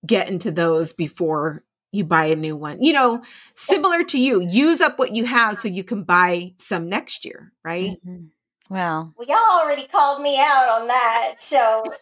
[0.06, 1.64] get into those before
[1.94, 2.82] you buy a new one.
[2.82, 3.22] You know,
[3.54, 7.54] similar to you, use up what you have so you can buy some next year,
[7.64, 7.92] right?
[8.06, 8.26] Mm-hmm.
[8.70, 11.84] Well, well, y'all already called me out on that, so.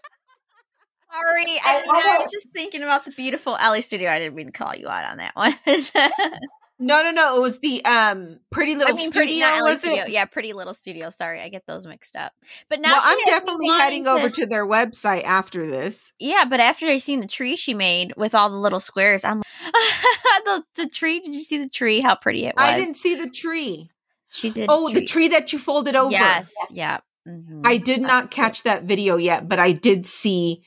[1.12, 4.10] Sorry, I, I, I, was just thinking about the beautiful Ellie Studio.
[4.10, 5.60] I didn't mean to call you out on that one.
[6.82, 7.38] No, no, no.
[7.38, 9.46] It was the um Pretty Little I mean, Studio.
[9.48, 10.04] Pretty, was studio.
[10.04, 10.10] It?
[10.10, 11.12] Yeah, Pretty Little Studio.
[11.12, 12.34] Sorry, I get those mixed up.
[12.70, 14.12] But now well, I'm definitely heading to...
[14.12, 16.12] over to their website after this.
[16.20, 19.44] Yeah, but after I seen the tree she made with all the little squares, I'm
[20.46, 21.20] the, the tree.
[21.20, 22.02] Did you see the tree?
[22.02, 22.66] How pretty it was.
[22.66, 23.88] I didn't see the tree.
[24.30, 24.66] She did.
[24.68, 26.12] Oh, the tree that you folded over.
[26.12, 26.52] Yes.
[26.72, 27.02] Yeah.
[27.28, 27.62] Mm-hmm.
[27.64, 30.64] I did not catch that video yet, but I did see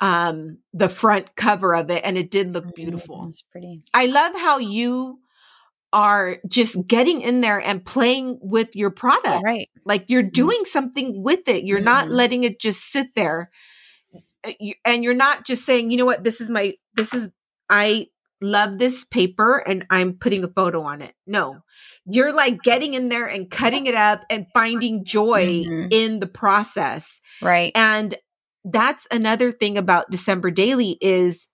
[0.00, 3.26] um the front cover of it and it did look beautiful.
[3.28, 3.82] It's pretty.
[3.92, 5.18] I love how you
[5.92, 9.42] are just getting in there and playing with your product.
[9.42, 9.70] Right.
[9.84, 10.30] Like you're mm-hmm.
[10.30, 11.64] doing something with it.
[11.64, 11.84] You're mm-hmm.
[11.84, 13.50] not letting it just sit there.
[14.44, 14.52] Uh,
[14.84, 17.30] and you're not just saying, you know what, this is my, this is,
[17.70, 18.08] I
[18.40, 21.14] love this paper and I'm putting a photo on it.
[21.26, 21.62] No,
[22.06, 25.88] you're like getting in there and cutting it up and finding joy mm-hmm.
[25.90, 27.20] in the process.
[27.42, 27.72] Right.
[27.74, 28.14] And
[28.64, 31.47] that's another thing about December Daily is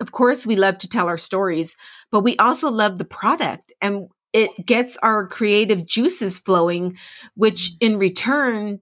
[0.00, 1.76] of course we love to tell our stories,
[2.10, 6.96] but we also love the product and it gets our creative juices flowing,
[7.34, 7.92] which mm-hmm.
[7.92, 8.80] in return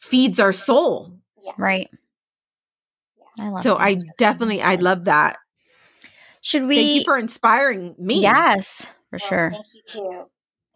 [0.00, 1.16] feeds our soul.
[1.44, 1.52] Yeah.
[1.56, 1.88] Right.
[3.38, 3.80] I love so that.
[3.80, 5.38] I definitely I love that.
[6.42, 8.20] Should we Thank you for inspiring me.
[8.20, 9.50] Yes, for well, sure.
[9.50, 10.24] Thank you too.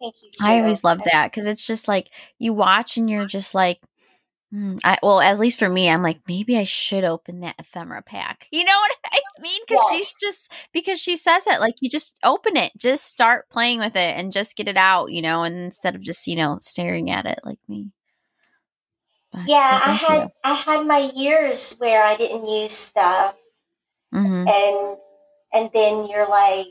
[0.01, 0.45] Thank you too.
[0.45, 3.79] I always love that because it's just like you watch and you're just like
[4.53, 8.01] mm, I, well, at least for me, I'm like, maybe I should open that ephemera
[8.01, 8.47] pack.
[8.51, 9.61] You know what I mean?
[9.67, 9.97] Because yes.
[9.97, 13.95] she's just because she says it, like you just open it, just start playing with
[13.95, 17.09] it, and just get it out, you know, and instead of just you know staring
[17.09, 17.91] at it like me.
[19.31, 20.29] But, yeah, so I had you.
[20.43, 23.35] I had my years where I didn't use stuff,
[24.13, 24.47] mm-hmm.
[24.47, 24.97] and
[25.53, 26.67] and then you're like,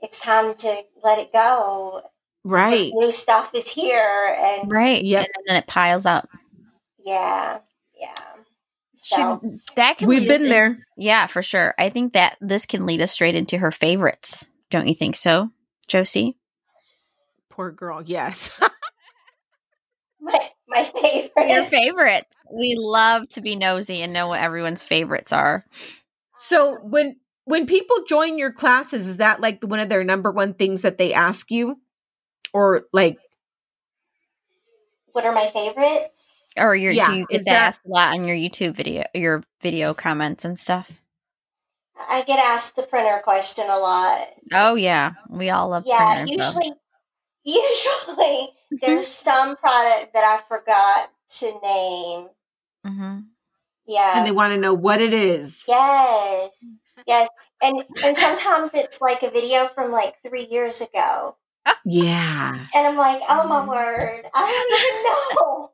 [0.00, 2.02] it's time to let it go.
[2.44, 2.90] Right.
[2.94, 5.02] New stuff is here, and right.
[5.02, 5.20] Yeah.
[5.20, 6.28] And then it piles up.
[6.98, 7.58] Yeah.
[7.98, 8.14] Yeah.
[8.94, 10.66] So, Should, that can we've been there.
[10.66, 11.74] Into, yeah, for sure.
[11.78, 14.48] I think that this can lead us straight into her favorites.
[14.70, 15.50] Don't you think so,
[15.88, 16.36] Josie?
[17.50, 18.02] Poor girl.
[18.02, 18.50] Yes.
[20.20, 20.38] my
[20.68, 21.48] my favorite.
[21.48, 22.26] Your favorite.
[22.52, 25.64] We love to be nosy and know what everyone's favorites are.
[26.36, 30.54] So when when people join your classes, is that like one of their number one
[30.54, 31.78] things that they ask you?
[32.52, 33.18] Or like
[35.12, 36.48] what are my favorites?
[36.56, 39.04] Or your yeah, do you get that, that asked a lot on your YouTube video
[39.14, 40.90] your video comments and stuff?
[42.08, 44.28] I get asked the printer question a lot.
[44.52, 45.12] Oh yeah.
[45.28, 46.72] We all love Yeah, usually
[47.44, 48.48] usually
[48.80, 52.28] there's some product that I forgot to name.
[52.86, 53.18] Mm-hmm.
[53.86, 54.18] Yeah.
[54.18, 55.62] And they want to know what it is.
[55.66, 56.58] Yes.
[57.06, 57.28] Yes.
[57.62, 61.36] And and sometimes it's like a video from like three years ago.
[61.84, 62.66] Yeah.
[62.74, 65.04] And I'm like, oh my word, I don't even
[65.36, 65.70] know.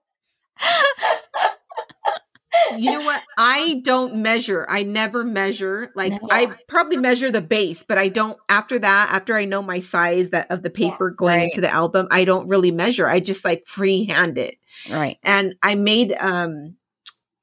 [2.79, 3.23] you know what?
[3.37, 4.67] I don't measure.
[4.69, 5.91] I never measure.
[5.95, 6.19] Like.
[6.31, 10.31] I probably measure the base, but I don't after that, after I know my size
[10.31, 11.45] that of the paper yeah, going right.
[11.45, 13.09] into the album, I don't really measure.
[13.09, 14.57] I just like freehand it.
[14.91, 15.19] Right.
[15.23, 16.77] And I made um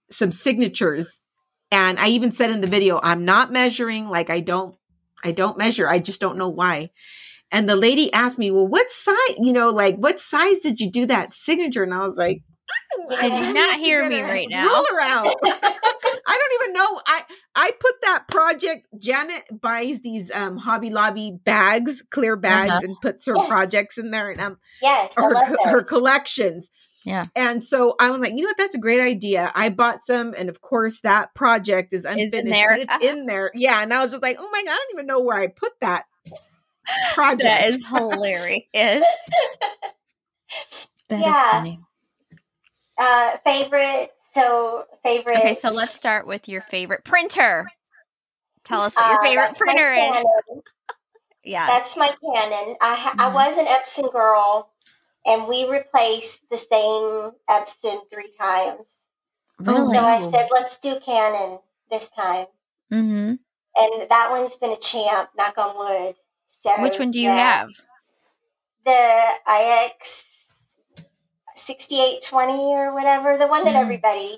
[0.10, 1.20] some signatures
[1.72, 4.76] and I even said in the video, I'm not measuring, like I don't
[5.24, 5.88] I don't measure.
[5.88, 6.92] I just don't know why.
[7.54, 10.92] And the lady asked me, Well, what size, you know, like what size did you
[10.92, 11.84] do that signature?
[11.84, 12.42] And I was like,
[13.10, 14.66] did you not hear me right now?
[14.66, 15.28] Ruler out.
[15.46, 17.02] I don't even know.
[17.06, 17.22] I
[17.56, 18.88] I put that project.
[19.00, 22.82] Janet buys these um Hobby Lobby bags, clear bags, uh-huh.
[22.84, 23.48] and puts her yes.
[23.48, 25.36] projects in there, and um, yes, her
[25.66, 26.70] her collections.
[27.04, 27.24] Yeah.
[27.36, 28.58] And so I was like, you know what?
[28.58, 29.52] That's a great idea.
[29.54, 32.34] I bought some, and of course, that project is unfinished.
[32.34, 32.76] Is in there.
[32.76, 33.52] it's in there.
[33.54, 33.82] Yeah.
[33.82, 35.74] And I was just like, oh my god, I don't even know where I put
[35.82, 36.06] that
[37.14, 37.44] project.
[37.44, 38.66] that is hilarious.
[38.72, 39.06] that
[41.10, 41.46] yeah.
[41.46, 41.80] Is funny.
[42.98, 44.10] Uh, favorite.
[44.34, 45.38] So favorite.
[45.38, 47.68] Okay, so let's start with your favorite printer.
[48.64, 50.26] Tell us what your uh, favorite uh, printer is.
[51.44, 52.76] yeah, that's my Canon.
[52.82, 53.22] I ha- mm-hmm.
[53.22, 54.72] I was an Epson girl,
[55.26, 59.04] and we replaced the same Epson three times.
[59.60, 59.96] Really?
[59.96, 61.60] So I said, let's do Canon
[61.92, 62.48] this time.
[62.92, 63.36] Mm-hmm.
[63.76, 65.30] And that one's been a champ.
[65.38, 66.16] Knock on wood.
[66.62, 67.70] So which one do you the, have?
[68.86, 70.24] The IX
[71.56, 73.82] 6820 or whatever, the one that mm.
[73.82, 74.38] everybody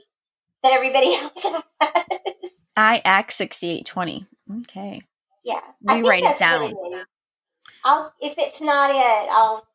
[0.63, 1.45] that everybody else
[1.81, 2.99] has.
[2.99, 4.25] IX 6820.
[4.61, 5.01] Okay.
[5.43, 5.61] Yeah.
[5.81, 6.73] We write it down.
[7.83, 9.67] I'll if it's not it, I'll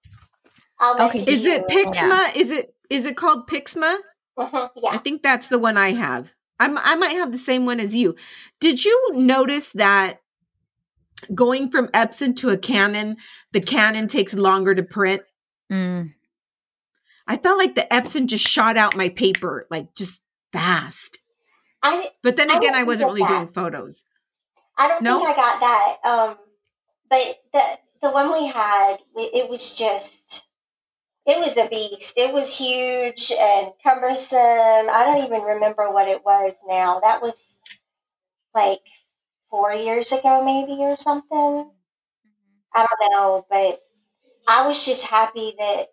[0.80, 1.20] I'll Okay.
[1.20, 1.94] Is it Pixma?
[1.94, 2.32] Yeah.
[2.34, 3.96] Is it is it called Pixma?
[4.38, 4.66] Mm-hmm.
[4.82, 4.90] Yeah.
[4.90, 6.32] I think that's the one I have.
[6.58, 8.16] I'm, I might have the same one as you.
[8.60, 10.20] Did you notice that
[11.34, 13.16] going from Epson to a Canon,
[13.52, 15.22] the Canon takes longer to print?
[15.70, 16.10] Mm.
[17.26, 21.18] I felt like the Epson just shot out my paper like just fast.
[21.82, 23.28] I, but then again, I, I wasn't really that.
[23.28, 24.04] doing photos.
[24.76, 25.18] I don't no?
[25.18, 25.96] think I got that.
[26.04, 26.36] Um,
[27.08, 27.62] but the
[28.02, 30.48] the one we had, it was just,
[31.26, 32.14] it was a beast.
[32.16, 34.38] It was huge and cumbersome.
[34.38, 37.00] I don't even remember what it was now.
[37.00, 37.60] That was
[38.54, 38.80] like
[39.50, 41.36] four years ago, maybe or something.
[41.36, 42.74] Mm-hmm.
[42.74, 43.78] I don't know, but
[44.48, 45.86] I was just happy that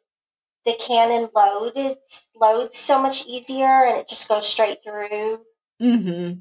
[0.66, 1.98] the Canon load
[2.36, 5.42] loads so much easier and it just goes straight through.
[5.82, 6.40] Mm-hmm.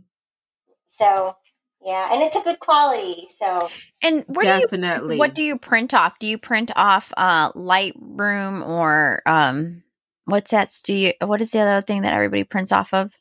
[0.89, 1.37] So
[1.85, 3.29] yeah, and it's a good quality.
[3.37, 3.69] So
[4.03, 6.19] and where definitely, do you, what do you print off?
[6.19, 9.85] Do you print off uh, Lightroom or um,
[10.25, 10.73] what's that?
[10.85, 13.13] Do you what is the other thing that everybody prints off of?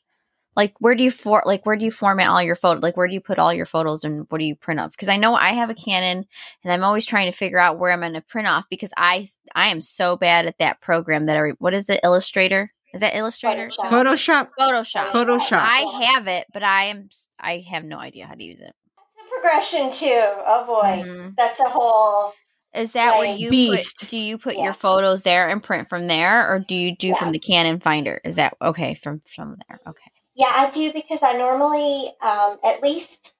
[0.56, 3.06] Like where do you for like where do you format all your photos like where
[3.06, 4.90] do you put all your photos and what do you print off?
[4.90, 6.24] Because i know i have a canon
[6.64, 9.26] and i'm always trying to figure out where i'm going to print off because i
[9.54, 12.70] i am so bad at that program that i what is it illustrator?
[12.94, 13.68] Is that illustrator?
[13.68, 14.48] Photoshop.
[14.58, 15.08] Photoshop.
[15.08, 15.58] Photoshop.
[15.58, 18.72] I have it but i am i have no idea how to use it.
[19.18, 21.28] It's a progression too oh boy mm-hmm.
[21.36, 22.32] that's a whole
[22.74, 24.00] is that like, where you beast.
[24.00, 24.64] put do you put yeah.
[24.64, 27.14] your photos there and print from there or do you do yeah.
[27.14, 28.20] from the canon finder?
[28.24, 32.82] Is that okay from from there okay yeah, I do because I normally um, at
[32.82, 33.34] least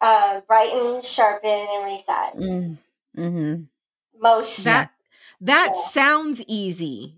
[0.00, 2.36] uh, brighten, sharpen, and resize.
[2.36, 2.78] Mm.
[3.16, 3.62] Mm-hmm.
[4.20, 4.90] Most that
[5.40, 5.88] that yeah.
[5.88, 7.16] sounds easy.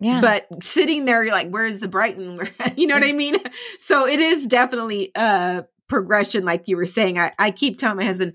[0.00, 0.20] Yeah.
[0.20, 2.40] But sitting there, you're like, where's the brighten?
[2.76, 3.36] you know what I mean?
[3.78, 7.18] So it is definitely a progression, like you were saying.
[7.18, 8.34] I, I keep telling my husband,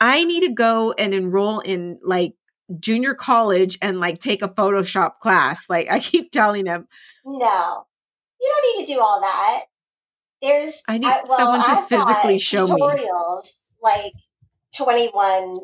[0.00, 2.34] I need to go and enroll in like
[2.78, 5.64] junior college and like take a Photoshop class.
[5.68, 6.88] Like I keep telling him.
[7.24, 7.86] No
[8.42, 9.64] you don't need to do all that.
[10.42, 13.80] There's I need I, well, someone to I've physically show tutorials, me.
[13.80, 14.12] Like
[14.76, 15.58] 21,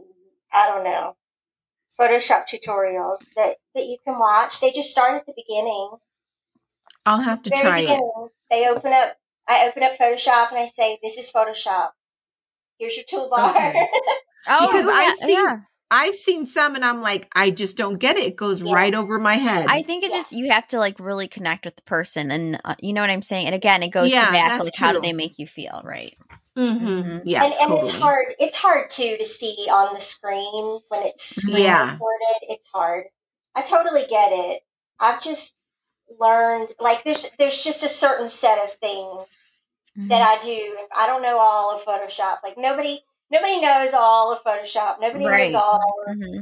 [0.52, 1.16] I don't know,
[2.00, 4.60] Photoshop tutorials that, that you can watch.
[4.60, 5.90] They just start at the beginning.
[7.04, 8.32] I'll have to try beginning, it.
[8.50, 9.16] They open up,
[9.48, 11.90] I open up Photoshop and I say, this is Photoshop.
[12.78, 13.50] Here's your toolbar.
[13.50, 13.86] Okay.
[14.48, 15.58] oh, because yeah, I've seen, yeah.
[15.90, 18.24] I've seen some and I'm like, I just don't get it.
[18.24, 18.74] It goes yeah.
[18.74, 19.66] right over my head.
[19.68, 20.16] I think it yeah.
[20.16, 22.30] just, you have to like really connect with the person.
[22.30, 23.46] And uh, you know what I'm saying?
[23.46, 24.86] And again, it goes yeah, to back, like, true.
[24.86, 25.80] how do they make you feel?
[25.84, 26.14] Right.
[26.56, 26.86] Mm-hmm.
[26.86, 27.18] Mm-hmm.
[27.24, 27.44] Yeah.
[27.44, 27.88] And, and totally.
[27.88, 28.26] it's hard.
[28.38, 31.92] It's hard too to see on the screen when it's screen yeah.
[31.92, 32.36] recorded.
[32.42, 33.04] It's hard.
[33.54, 34.62] I totally get it.
[35.00, 35.56] I've just
[36.20, 39.36] learned, like, there's, there's just a certain set of things
[39.96, 40.08] mm-hmm.
[40.08, 40.76] that I do.
[40.96, 42.38] I don't know all of Photoshop.
[42.42, 43.00] Like, nobody,
[43.30, 45.00] nobody knows all of Photoshop.
[45.00, 45.52] Nobody right.
[45.52, 46.40] knows all, mm-hmm.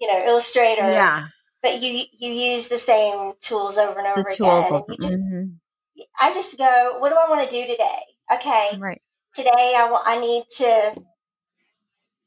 [0.00, 0.90] you know, Illustrator.
[0.90, 1.26] Yeah.
[1.62, 4.68] But you you use the same tools over and over the again.
[4.68, 4.84] Tools.
[4.88, 6.02] And just, mm-hmm.
[6.20, 8.00] I just go, what do I want to do today?
[8.34, 8.76] Okay.
[8.78, 9.00] Right.
[9.34, 10.04] Today I want.
[10.06, 11.02] I need to.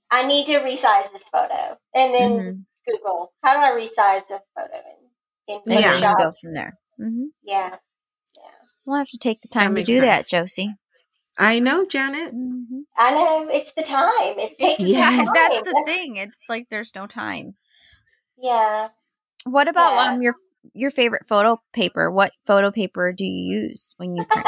[0.10, 2.60] I need to resize this photo, and then mm-hmm.
[2.90, 4.82] Google how do I resize a photo
[5.48, 6.02] in, in Photoshop.
[6.02, 6.78] Yeah, go from there.
[7.00, 7.26] Mm-hmm.
[7.44, 7.76] Yeah.
[8.38, 8.52] Yeah.
[8.86, 10.30] We'll have to take the time to do sense.
[10.30, 10.74] that, Josie.
[11.38, 12.34] I know, Janet.
[12.34, 12.80] Mm-hmm.
[12.98, 14.40] I know it's the time.
[14.40, 15.26] It's taking yes, time.
[15.34, 15.96] That's the that's...
[15.96, 16.16] thing.
[16.16, 17.56] It's like there's no time.
[18.38, 18.90] Yeah.
[19.44, 20.14] What about yeah.
[20.14, 20.36] um your
[20.74, 22.10] your favorite photo paper?
[22.10, 24.48] What photo paper do you use when you print?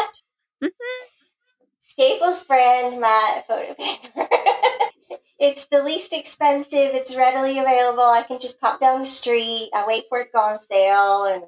[0.64, 0.70] Mm-hmm.
[1.82, 4.28] Staples brand matte photo paper.
[5.40, 6.96] it's the least expensive.
[6.96, 8.04] It's readily available.
[8.04, 9.70] I can just pop down the street.
[9.74, 11.44] I wait for it to go on sale, and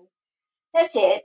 [0.73, 1.23] that's it.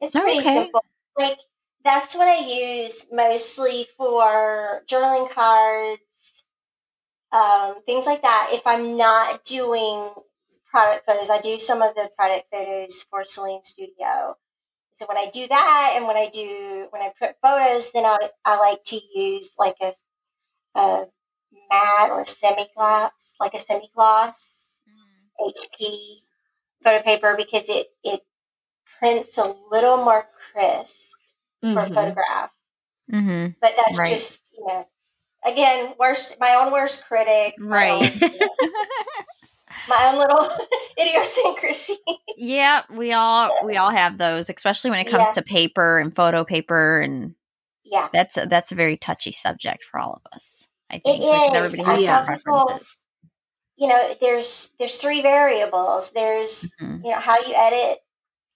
[0.00, 0.62] It's pretty okay.
[0.62, 0.84] simple.
[1.18, 1.38] Like
[1.84, 2.38] that's what I
[2.84, 6.44] use mostly for journaling cards,
[7.32, 8.50] um, things like that.
[8.52, 10.10] If I'm not doing
[10.70, 14.36] product photos, I do some of the product photos for Celine Studio.
[14.96, 18.18] So when I do that, and when I do when I put photos, then I
[18.44, 19.92] I like to use like a,
[20.78, 21.06] a
[21.70, 25.48] matte or semi gloss, like a semi gloss mm-hmm.
[25.48, 26.16] HP
[26.84, 28.20] photo paper because it it
[28.98, 31.10] prints a little more crisp
[31.64, 31.74] mm-hmm.
[31.74, 32.50] for a photograph.
[33.12, 33.52] Mm-hmm.
[33.60, 34.10] But that's right.
[34.10, 34.86] just, you know,
[35.44, 37.54] again, worst, my own worst critic.
[37.58, 38.20] Right.
[38.20, 38.48] My own, you know,
[39.88, 40.48] my own little
[41.00, 41.96] idiosyncrasy.
[42.36, 45.32] Yeah, we all we all have those, especially when it comes yeah.
[45.34, 47.34] to paper and photo paper, and
[47.84, 50.66] yeah, that's a, that's a very touchy subject for all of us.
[50.90, 52.96] I think like, everybody has their preferences.
[53.76, 56.10] You know, there's there's three variables.
[56.12, 57.04] There's mm-hmm.
[57.04, 57.98] you know how you edit.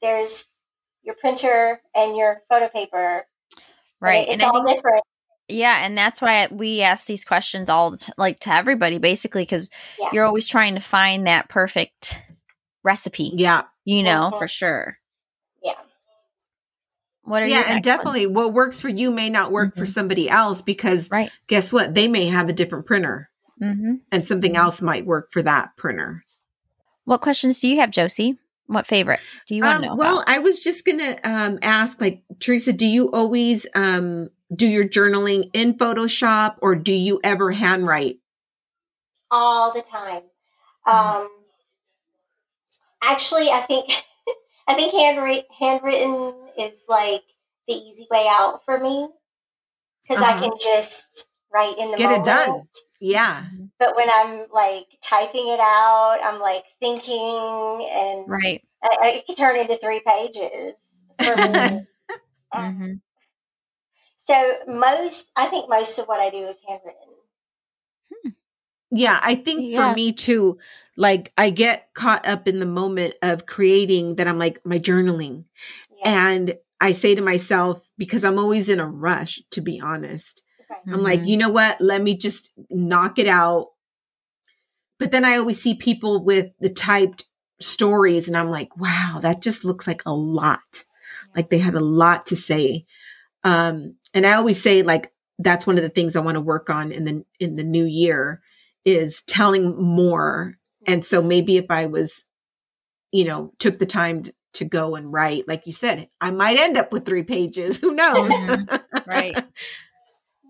[0.02, 0.46] There's
[1.04, 3.24] your printer and your photo paper.
[4.00, 4.26] Right.
[4.28, 5.04] And it's and all think, different.
[5.48, 9.42] Yeah, and that's why we ask these questions all the t- like to everybody basically
[9.42, 10.08] because yeah.
[10.12, 12.18] you're always trying to find that perfect
[12.82, 13.32] recipe.
[13.34, 13.62] Yeah.
[13.84, 14.38] You know, mm-hmm.
[14.38, 14.98] for sure.
[15.62, 15.74] Yeah.
[17.22, 18.36] What are yeah, and definitely ones?
[18.36, 19.80] what works for you may not work mm-hmm.
[19.80, 21.30] for somebody else because right.
[21.46, 21.94] guess what?
[21.94, 23.28] They may have a different printer,
[23.62, 23.96] mm-hmm.
[24.10, 26.24] and something else might work for that printer.
[27.04, 28.38] What questions do you have, Josie?
[28.66, 30.00] What favorites do you want to um, know?
[30.00, 30.28] Well, about?
[30.28, 34.84] I was just going to um, ask, like Teresa, do you always um, do your
[34.84, 38.20] journaling in Photoshop, or do you ever handwrite?
[39.30, 40.22] All the time.
[40.86, 41.26] Mm-hmm.
[43.02, 43.90] actually, I think
[44.68, 47.22] I think handwritten handwritten is like
[47.66, 49.08] the easy way out for me
[50.02, 50.36] because uh-huh.
[50.36, 52.26] I can just write in the get moment.
[52.26, 52.62] it done.
[53.00, 53.44] Yeah.
[53.78, 58.62] But when I'm like typing it out, I'm like thinking and right.
[58.82, 60.74] I, it can turn into three pages
[61.22, 61.86] for me.
[62.54, 62.92] mm-hmm.
[64.18, 67.08] So most, I think most of what I do is handwritten.
[68.10, 68.30] Hmm.
[68.90, 69.90] Yeah, I think yeah.
[69.90, 70.58] for me too,
[70.96, 75.44] like I get caught up in the moment of creating that I'm like my journaling.
[75.98, 76.30] Yeah.
[76.30, 80.80] And I say to myself, because I'm always in a rush, to be honest, okay.
[80.86, 81.02] I'm mm-hmm.
[81.02, 81.80] like, you know what?
[81.80, 83.68] Let me just knock it out.
[84.98, 87.26] But then I always see people with the typed
[87.60, 90.84] stories, and I'm like, wow, that just looks like a lot.
[91.34, 92.86] Like they had a lot to say.
[93.42, 96.70] Um, and I always say, like, that's one of the things I want to work
[96.70, 98.40] on in the in the new year
[98.84, 100.56] is telling more.
[100.86, 102.24] And so maybe if I was,
[103.10, 106.76] you know, took the time to go and write, like you said, I might end
[106.76, 107.76] up with three pages.
[107.80, 108.30] Who knows?
[108.30, 109.10] Mm-hmm.
[109.10, 109.36] right.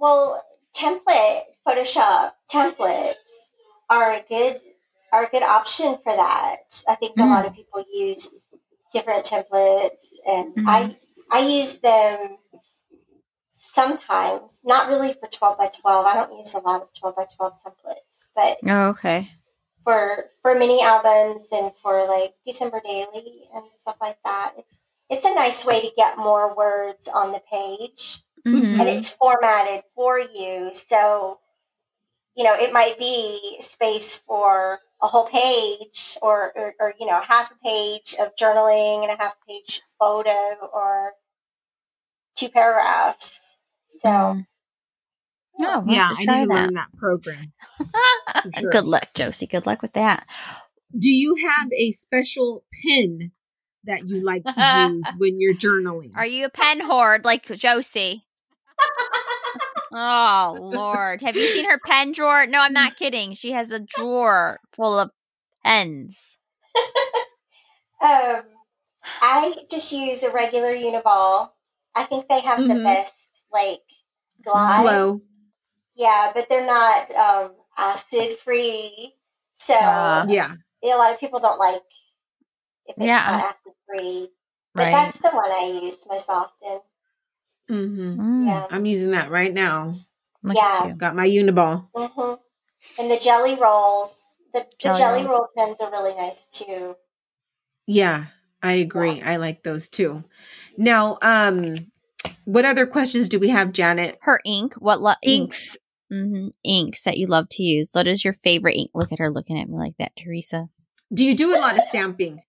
[0.01, 0.43] Well,
[0.75, 3.15] template Photoshop templates
[3.89, 4.61] are a good
[5.13, 6.83] are a good option for that.
[6.89, 7.25] I think mm.
[7.25, 8.47] a lot of people use
[8.93, 10.65] different templates, and mm.
[10.67, 10.97] I
[11.31, 12.39] I use them
[13.53, 14.61] sometimes.
[14.65, 16.07] Not really for twelve by twelve.
[16.07, 19.31] I don't use a lot of twelve by twelve templates, but oh, okay
[19.85, 24.55] for for mini albums and for like December daily and stuff like that.
[24.59, 24.79] It's
[25.11, 28.81] it's a nice way to get more words on the page, mm-hmm.
[28.81, 30.71] and it's formatted for you.
[30.73, 31.41] So,
[32.37, 37.21] you know, it might be space for a whole page, or or, or you know,
[37.21, 41.13] half a page of journaling and a half page photo, or
[42.37, 43.41] two paragraphs.
[44.01, 44.09] So.
[44.09, 44.47] Mm.
[45.61, 46.49] Oh, yeah, I need to that.
[46.49, 47.53] learn that program.
[48.59, 48.71] Sure.
[48.71, 49.47] Good luck, Josie.
[49.47, 50.27] Good luck with that.
[50.97, 53.33] Do you have a special pen
[53.85, 56.11] that you like to use when you're journaling?
[56.15, 58.24] Are you a pen hoard like Josie?
[59.95, 62.47] Oh Lord, have you seen her pen drawer?
[62.47, 63.35] No, I'm not kidding.
[63.35, 65.11] She has a drawer full of
[65.65, 66.39] pens.
[68.03, 68.43] um,
[69.21, 71.51] I just use a regular Uniball.
[71.95, 72.79] I think they have mm-hmm.
[72.79, 73.81] the best like
[74.43, 74.83] glide.
[74.83, 75.21] Flow.
[75.95, 79.13] Yeah, but they're not um, acid free.
[79.55, 81.83] So uh, yeah, a lot of people don't like
[82.87, 83.27] if it's yeah.
[83.27, 84.29] not acid free.
[84.75, 84.93] But right.
[84.93, 86.81] that's the one I use most often.
[87.71, 88.21] Mm-hmm.
[88.21, 88.47] Mm.
[88.47, 89.93] Yeah, I'm using that right now.
[90.43, 91.89] Look yeah, got my Uniball.
[91.95, 92.35] Mm-hmm.
[93.01, 94.21] And the jelly rolls,
[94.53, 96.97] the, jelly, the jelly roll pens are really nice too.
[97.87, 98.27] Yeah,
[98.63, 99.19] I agree.
[99.19, 99.33] Yeah.
[99.33, 100.25] I like those too.
[100.77, 101.91] Now, um,
[102.45, 104.19] what other questions do we have, Janet?
[104.23, 104.75] Her ink.
[104.75, 105.77] What lo- inks?
[106.13, 106.49] Mm-hmm.
[106.63, 107.91] Inks that you love to use.
[107.93, 108.91] What is your favorite ink?
[108.95, 110.69] Look at her looking at me like that, Teresa.
[111.13, 112.43] Do you do a lot of stamping?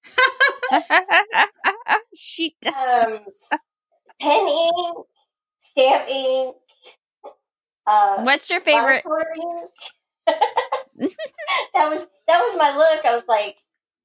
[2.16, 3.46] she does.
[3.52, 3.60] Um,
[4.20, 4.98] pen ink,
[5.62, 6.56] stamp ink.
[7.88, 9.04] Uh, What's your favorite?
[10.28, 10.40] that
[11.90, 13.06] was that was my look.
[13.06, 13.58] I was like,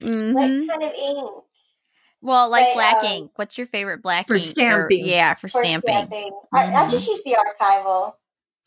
[0.02, 0.34] mm-hmm.
[0.34, 1.44] what kind of ink?
[2.22, 3.30] Well, like but, black um, ink.
[3.36, 4.28] What's your favorite black ink?
[4.28, 4.44] for ink?
[4.44, 5.02] stamping?
[5.02, 5.94] Or, yeah, for, for stamping.
[5.94, 6.30] stamping.
[6.30, 6.56] Mm-hmm.
[6.56, 8.12] I, I, just use the archival.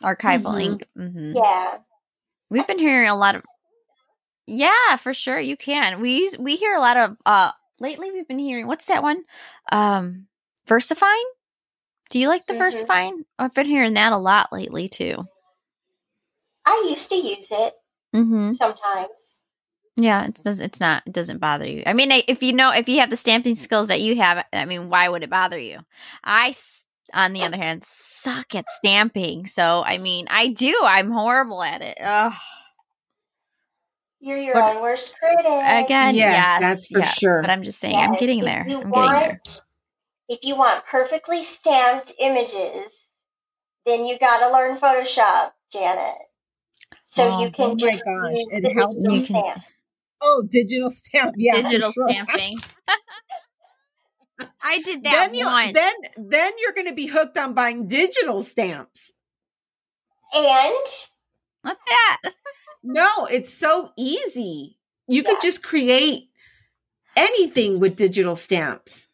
[0.02, 0.60] Archival mm-hmm.
[0.60, 0.88] ink.
[0.98, 1.32] Mm-hmm.
[1.36, 1.78] Yeah.
[2.50, 3.44] We've been hearing a lot of.
[4.48, 6.02] Yeah, for sure you can.
[6.02, 7.18] We we hear a lot of.
[7.26, 9.24] uh Lately, we've been hearing what's that one?
[9.72, 10.28] Um,
[10.68, 11.24] VersaFine.
[12.10, 12.64] Do you like the mm-hmm.
[12.64, 13.26] VersaFine?
[13.40, 15.28] I've been hearing that a lot lately too.
[16.66, 17.74] I used to use it
[18.16, 18.54] mm-hmm.
[18.54, 19.10] sometimes.
[19.96, 20.60] Yeah, it does.
[20.60, 21.04] It's not.
[21.06, 21.84] It doesn't bother you.
[21.86, 24.66] I mean, if you know, if you have the stamping skills that you have, I
[24.66, 25.80] mean, why would it bother you?
[26.24, 26.56] I,
[27.14, 29.46] on the other hand, suck at stamping.
[29.46, 30.76] So, I mean, I do.
[30.84, 31.98] I'm horrible at it.
[32.02, 32.34] Ugh.
[34.20, 35.46] You're your but, own worst critic.
[35.46, 37.42] Again, yes, yes that's for yes, sure.
[37.42, 38.62] But I'm just saying, yes, I'm getting there.
[38.62, 39.40] I'm getting there.
[40.34, 42.90] If you want perfectly stamped images,
[43.86, 46.16] then you got to learn Photoshop, Janet.
[47.06, 49.26] So oh, you can oh just use it the helps.
[49.26, 49.62] stamp.
[50.20, 51.36] Oh, digital stamp.
[51.38, 51.62] Yeah.
[51.62, 52.10] Digital sure.
[52.10, 52.58] stamping.
[54.64, 55.74] I did that then once.
[55.74, 59.12] Then then you're going to be hooked on buying digital stamps.
[60.34, 60.74] And
[61.62, 62.22] what's that?
[62.84, 64.80] no, it's so easy.
[65.08, 65.30] You yeah.
[65.30, 66.30] could just create
[67.16, 69.08] anything with digital stamps.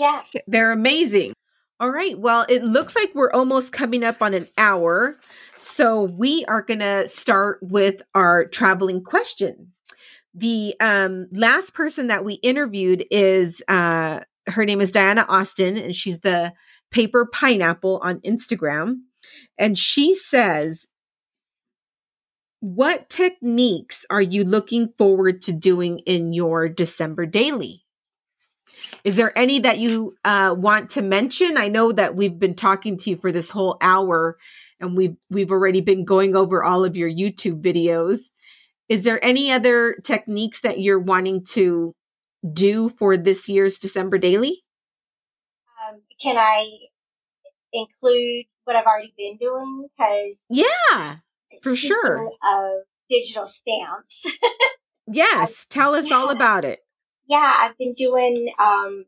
[0.00, 0.22] Yeah.
[0.46, 1.34] They're amazing.
[1.80, 2.18] All right.
[2.18, 5.18] Well, it looks like we're almost coming up on an hour.
[5.56, 9.72] So we are going to start with our traveling question
[10.34, 15.94] the um, last person that we interviewed is uh, her name is Diana Austin, and
[15.94, 16.52] she's the
[16.90, 19.00] paper pineapple on Instagram.
[19.58, 20.86] And she says,
[22.60, 27.81] What techniques are you looking forward to doing in your December daily?
[29.04, 31.56] Is there any that you uh, want to mention?
[31.56, 34.38] I know that we've been talking to you for this whole hour,
[34.80, 38.18] and we've we've already been going over all of your YouTube videos.
[38.88, 41.94] Is there any other techniques that you're wanting to
[42.52, 44.62] do for this year's December daily?
[45.88, 46.68] Um, can I
[47.72, 49.88] include what I've already been doing?
[49.96, 51.16] Because yeah,
[51.62, 52.28] for sure.
[52.42, 54.26] Of digital stamps.
[55.06, 56.16] yes, tell us yeah.
[56.16, 56.80] all about it.
[57.26, 59.04] Yeah, I've been doing um,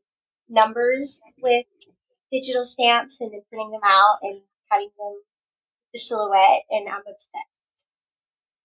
[0.49, 1.65] numbers with
[2.33, 4.41] digital stamps and then printing them out and
[4.71, 5.21] cutting them
[5.93, 7.89] the silhouette, and I'm obsessed.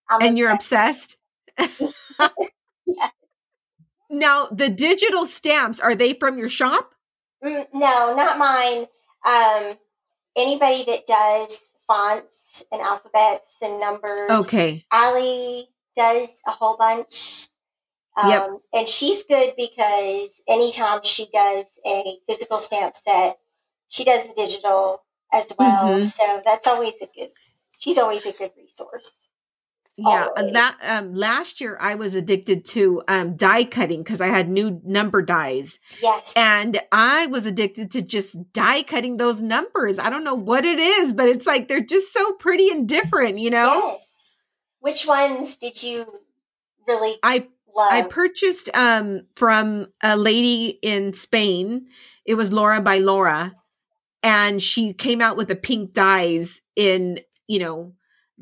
[0.10, 1.18] I'm and obsessed.
[1.58, 1.94] you're obsessed?
[2.88, 3.10] yeah.
[4.10, 6.94] Now, the digital stamps, are they from your shop?
[7.44, 8.88] Mm, no, not mine.
[9.26, 9.78] Um,
[10.36, 14.46] anybody that does fonts and alphabets and numbers.
[14.46, 14.86] Okay.
[14.92, 17.49] Ali does a whole bunch.
[18.22, 18.50] Um, yep.
[18.74, 23.38] And she's good because anytime she does a physical stamp set,
[23.88, 25.90] she does the digital as well.
[25.90, 26.02] Mm-hmm.
[26.02, 27.30] So that's always a good,
[27.78, 29.14] she's always a good resource.
[30.02, 34.50] Yeah, that um, last year I was addicted to um, die cutting because I had
[34.50, 35.78] new number dies.
[36.02, 40.00] Yes, and I was addicted to just die cutting those numbers.
[40.00, 43.40] I don't know what it is, but it's like they're just so pretty and different,
[43.40, 43.92] you know.
[43.92, 44.16] Yes.
[44.80, 46.08] Which ones did you
[46.88, 47.18] really?
[47.22, 47.48] I
[47.80, 47.92] love?
[47.92, 51.88] I purchased um, from a lady in Spain.
[52.26, 53.54] It was Lora Bailora,
[54.22, 57.94] and she came out with the pink dies in you know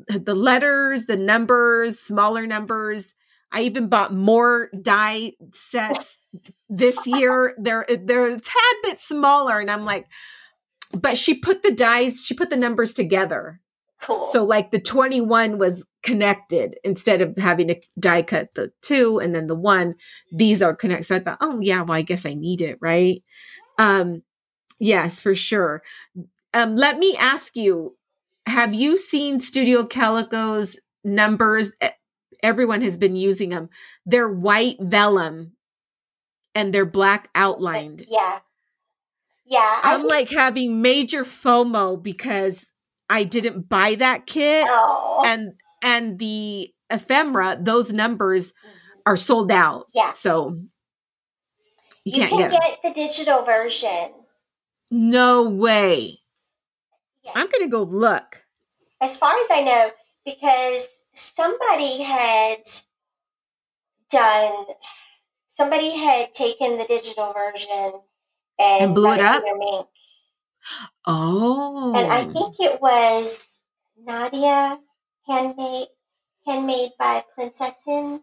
[0.08, 3.14] the letters, the numbers, smaller numbers.
[3.50, 6.18] I even bought more die sets
[6.68, 7.54] this year.
[7.58, 10.06] They're they're a tad bit smaller, and I'm like,
[10.92, 13.60] but she put the dies, she put the numbers together.
[14.00, 14.24] Cool.
[14.24, 19.34] So like the 21 was connected instead of having to die cut the two and
[19.34, 19.94] then the one.
[20.32, 21.04] These are connected.
[21.04, 23.22] So I thought, oh yeah, well I guess I need it, right?
[23.78, 24.22] Um,
[24.78, 25.82] yes, for sure.
[26.54, 27.96] Um, let me ask you,
[28.46, 31.72] have you seen Studio Calico's numbers?
[32.42, 33.68] Everyone has been using them.
[34.06, 35.52] They're white vellum
[36.54, 38.04] and they're black outlined.
[38.08, 38.38] Yeah.
[39.46, 39.80] Yeah.
[39.82, 42.68] I'm like having major FOMO because
[43.10, 44.66] I didn't buy that kit.
[44.68, 45.22] Oh.
[45.26, 48.76] And and the ephemera, those numbers mm-hmm.
[49.06, 49.86] are sold out.
[49.94, 50.12] Yeah.
[50.12, 50.60] So
[52.04, 54.14] you, you can get, get the digital version.
[54.90, 56.18] No way.
[57.34, 58.42] I'm going to go look.
[59.00, 59.90] As far as I know,
[60.24, 62.62] because somebody had
[64.10, 64.64] done,
[65.48, 68.00] somebody had taken the digital version
[68.58, 69.44] and, and blew it up.
[71.06, 71.92] Oh.
[71.94, 73.58] And I think it was
[74.02, 74.78] Nadia
[75.28, 75.88] handmade
[76.46, 78.20] handmade by Princessin.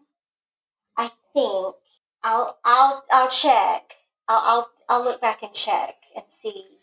[0.96, 1.76] I think
[2.22, 3.94] I'll I'll I'll check.
[4.28, 6.76] I'll I'll I'll look back and check and see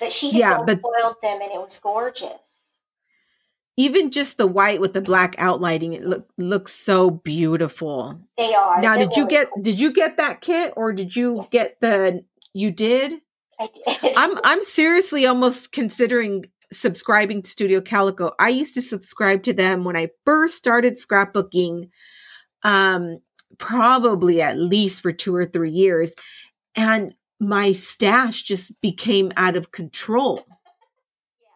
[0.00, 2.30] but she yeah, but boiled them and it was gorgeous.
[3.76, 8.20] Even just the white with the black outlining, it look, looks so beautiful.
[8.36, 8.80] They are.
[8.80, 11.48] Now, did you get did you get that kit or did you yes.
[11.50, 13.20] get the you did?
[13.58, 14.12] I did.
[14.16, 18.32] I'm I'm seriously almost considering subscribing to Studio Calico.
[18.38, 21.90] I used to subscribe to them when I first started scrapbooking,
[22.62, 23.18] um,
[23.58, 26.14] probably at least for two or three years.
[26.74, 30.44] And my stash just became out of control.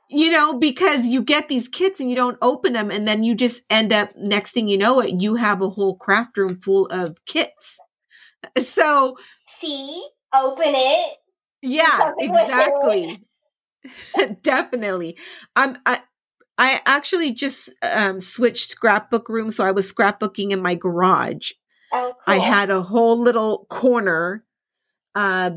[0.08, 3.34] You know, because you get these kits and you don't open them, and then you
[3.34, 6.86] just end up, next thing you know it, you have a whole craft room full
[6.86, 7.78] of kits.
[8.60, 9.16] So,
[9.48, 11.18] see, open it.
[11.62, 13.26] Yeah, exactly.
[14.42, 15.16] Definitely.
[15.54, 16.00] I'm, I,
[16.58, 19.50] I actually just um, switched scrapbook room.
[19.50, 21.52] So I was scrapbooking in my garage.
[21.92, 22.34] Oh, cool.
[22.34, 24.44] I had a whole little corner
[25.14, 25.50] uh,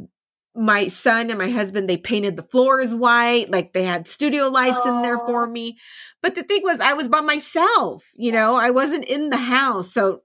[0.56, 4.86] my son and my husband they painted the floors white like they had studio lights
[4.86, 5.78] in there for me
[6.22, 9.94] but the thing was i was by myself you know i wasn't in the house
[9.94, 10.22] so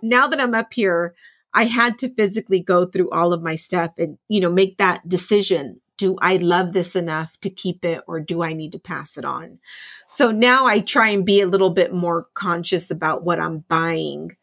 [0.00, 1.14] now that i'm up here
[1.52, 5.06] i had to physically go through all of my stuff and you know make that
[5.08, 9.16] decision do i love this enough to keep it or do i need to pass
[9.16, 9.58] it on
[10.06, 14.36] so now i try and be a little bit more conscious about what i'm buying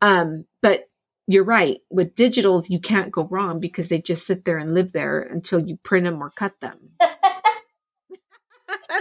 [0.00, 0.88] um but
[1.26, 1.80] you're right.
[1.90, 5.60] With digitals, you can't go wrong because they just sit there and live there until
[5.60, 6.78] you print them or cut them.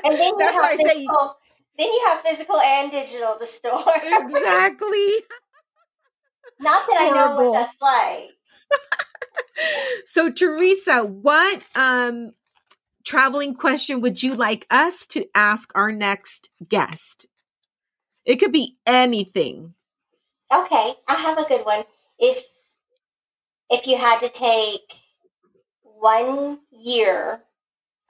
[0.03, 1.37] and then you That's have physical,
[1.77, 3.83] then you have physical and digital to store.
[4.03, 5.13] exactly.
[6.59, 7.19] Not that Horrible.
[7.19, 8.29] I know what that's like.
[10.05, 12.31] So Teresa, what um
[13.03, 17.27] traveling question would you like us to ask our next guest?
[18.25, 19.73] It could be anything.
[20.53, 21.83] Okay, I have a good one
[22.19, 22.45] if
[23.69, 24.93] if you had to take
[25.81, 27.41] one year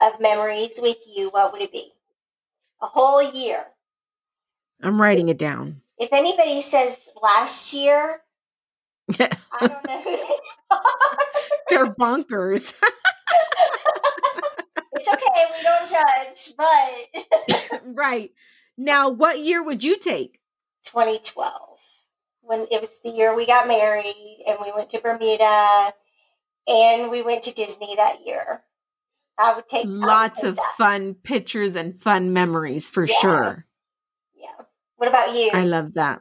[0.00, 1.92] of memories with you, what would it be?
[2.80, 3.64] A whole year.
[4.82, 5.82] I'm writing it down.
[5.98, 8.20] If anybody says last year,
[9.20, 9.28] I
[9.60, 10.32] don't know who they
[10.70, 10.80] are.
[11.68, 12.74] They're bonkers.
[14.92, 18.30] it's okay, we don't judge, but right.
[18.76, 20.38] Now, what year would you take?
[20.84, 21.72] 2012
[22.42, 25.92] when it was the year we got married and we went to Bermuda
[26.66, 28.62] and we went to Disney that year.
[29.38, 30.74] I would take lots would take of that.
[30.76, 33.14] fun pictures and fun memories for yeah.
[33.20, 33.66] sure.
[34.34, 34.64] Yeah.
[34.96, 35.50] What about you?
[35.52, 36.20] I love that.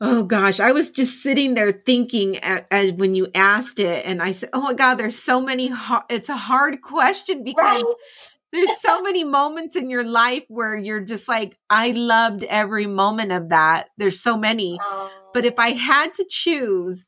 [0.00, 4.22] Oh gosh, I was just sitting there thinking at, at, when you asked it, and
[4.22, 5.68] I said, "Oh my God, there's so many.
[5.68, 8.30] Hard, it's a hard question because right.
[8.52, 13.32] there's so many moments in your life where you're just like, I loved every moment
[13.32, 13.88] of that.
[13.96, 15.10] There's so many, oh.
[15.32, 17.06] but if I had to choose,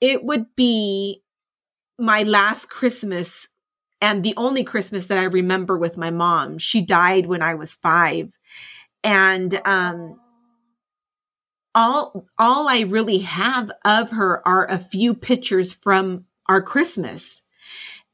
[0.00, 1.22] it would be
[1.98, 3.48] my last Christmas
[4.00, 6.58] and the only Christmas that I remember with my mom.
[6.58, 8.30] She died when I was five,
[9.02, 10.20] and um."
[11.78, 17.42] All all I really have of her are a few pictures from our Christmas.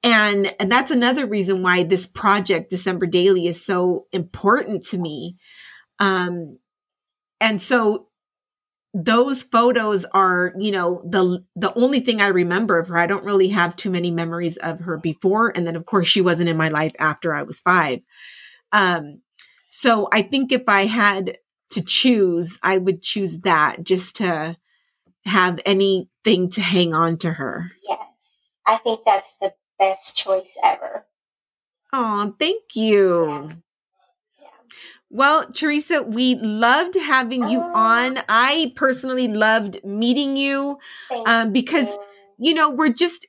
[0.02, 5.38] And, and that's another reason why this project, December Daily, is so important to me.
[5.98, 6.58] Um,
[7.40, 8.08] and so
[8.92, 12.98] those photos are, you know, the the only thing I remember of her.
[12.98, 15.56] I don't really have too many memories of her before.
[15.56, 18.00] And then of course she wasn't in my life after I was five.
[18.72, 19.22] Um,
[19.70, 21.38] so I think if I had
[21.74, 24.56] to choose, I would choose that just to
[25.24, 27.70] have anything to hang on to her.
[27.88, 28.56] Yes.
[28.66, 31.06] I think that's the best choice ever.
[31.92, 33.50] Oh, thank you.
[34.40, 34.48] Yeah.
[35.10, 37.74] Well, Teresa, we loved having you oh.
[37.74, 38.18] on.
[38.28, 40.78] I personally loved meeting you
[41.26, 42.00] um, because, you.
[42.38, 43.26] you know, we're just,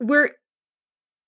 [0.00, 0.30] we're,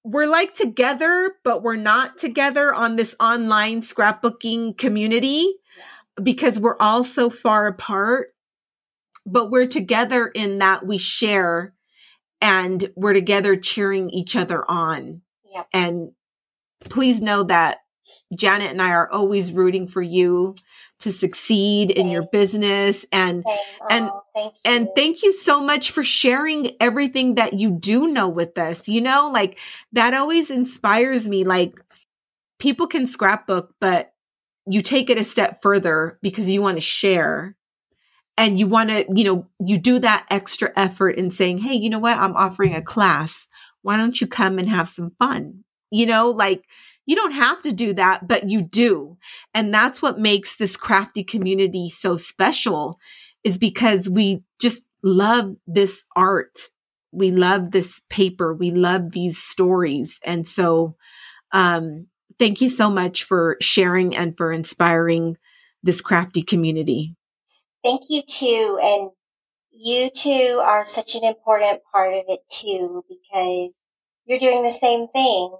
[0.05, 5.55] we're like together, but we're not together on this online scrapbooking community
[6.21, 8.35] because we're all so far apart,
[9.25, 11.75] but we're together in that we share
[12.41, 15.23] and we're together cheering each other on.
[15.55, 15.69] Yep.
[15.73, 16.13] And
[16.81, 17.79] please know that
[18.35, 20.55] Janet and I are always rooting for you
[21.01, 23.45] to succeed in your business and
[23.91, 28.57] and thank and thank you so much for sharing everything that you do know with
[28.59, 28.89] us.
[28.89, 29.59] You know, like
[29.93, 31.81] that always inspires me like
[32.59, 34.12] people can scrapbook but
[34.67, 37.57] you take it a step further because you want to share
[38.37, 41.91] and you want to, you know, you do that extra effort in saying, Hey, you
[41.91, 42.19] know what?
[42.19, 43.49] I'm offering a class.
[43.83, 45.65] Why don't you come and have some fun?
[45.91, 46.65] You know, like
[47.05, 49.19] you don't have to do that, but you do.
[49.55, 52.99] And that's what makes this crafty community so special
[53.45, 56.59] is because we just love this art.
[57.11, 58.55] We love this paper.
[58.55, 60.21] We love these stories.
[60.25, 60.97] And so,
[61.51, 62.07] um,
[62.39, 65.37] thank you so much for sharing and for inspiring
[65.83, 67.17] this crafty community.
[67.85, 68.79] Thank you too.
[68.83, 69.11] And
[69.73, 73.79] you two are such an important part of it too, because
[74.27, 75.57] you're doing the same thing.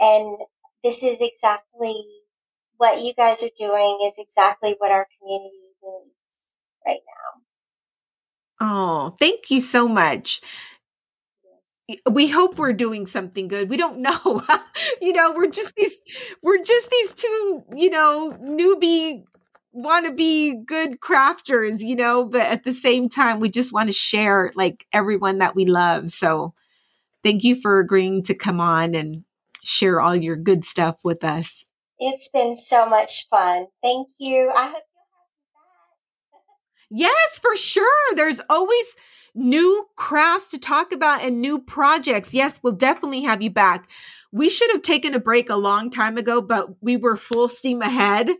[0.00, 0.38] And
[0.84, 1.94] this is exactly
[2.76, 6.54] what you guys are doing is exactly what our community needs
[6.84, 7.40] right now.
[8.60, 10.40] Oh, thank you so much
[12.10, 13.68] we hope we're doing something good.
[13.68, 14.44] We don't know.
[15.00, 16.00] you know, we're just these
[16.42, 19.24] we're just these two, you know, newbie
[19.72, 23.88] want to be good crafters, you know, but at the same time we just want
[23.88, 26.10] to share like everyone that we love.
[26.10, 26.54] So
[27.22, 29.24] thank you for agreeing to come on and
[29.62, 31.64] share all your good stuff with us.
[31.98, 33.66] It's been so much fun.
[33.82, 34.50] Thank you.
[34.50, 35.30] I hope you'll have
[36.32, 36.48] me back.
[36.90, 38.14] yes, for sure.
[38.16, 38.96] There's always
[39.34, 42.34] new crafts to talk about and new projects.
[42.34, 43.88] Yes, we'll definitely have you back.
[44.30, 47.82] We should have taken a break a long time ago, but we were full steam
[47.82, 48.30] ahead.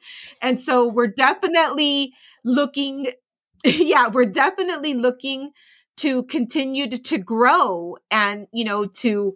[0.41, 2.15] And so we're definitely
[2.45, 3.09] looking,
[3.65, 5.53] yeah, we're definitely looking
[5.99, 9.35] to continue to, to grow and, you know, to,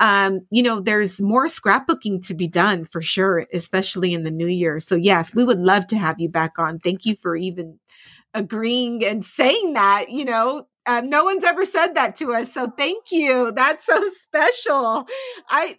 [0.00, 4.46] um, you know, there's more scrapbooking to be done for sure, especially in the new
[4.46, 4.80] year.
[4.80, 6.78] So yes, we would love to have you back on.
[6.78, 7.78] Thank you for even
[8.32, 12.54] agreeing and saying that, you know, um, no one's ever said that to us.
[12.54, 13.52] So thank you.
[13.52, 15.06] That's so special.
[15.50, 15.76] I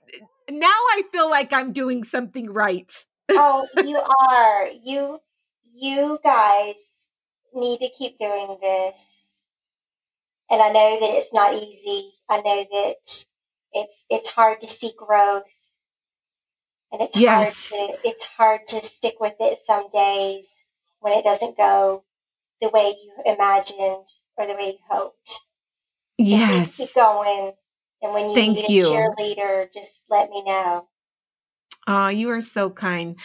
[0.49, 2.91] now I feel like I'm doing something right.
[3.31, 4.67] oh, you are.
[4.85, 5.19] You
[5.73, 6.75] you guys
[7.55, 9.15] need to keep doing this.
[10.51, 12.11] And I know that it's not easy.
[12.29, 12.95] I know that
[13.73, 15.43] it's it's hard to see growth.
[16.91, 17.71] And it's yes.
[17.75, 20.65] hard to it's hard to stick with it some days
[20.99, 22.03] when it doesn't go
[22.61, 24.05] the way you imagined
[24.39, 25.41] or the way you hoped.
[26.17, 26.77] Yes.
[26.77, 27.53] keep going.
[28.01, 28.83] And when you Thank need a you.
[28.83, 30.87] cheerleader, just let me know.
[31.87, 33.17] Oh, you are so kind.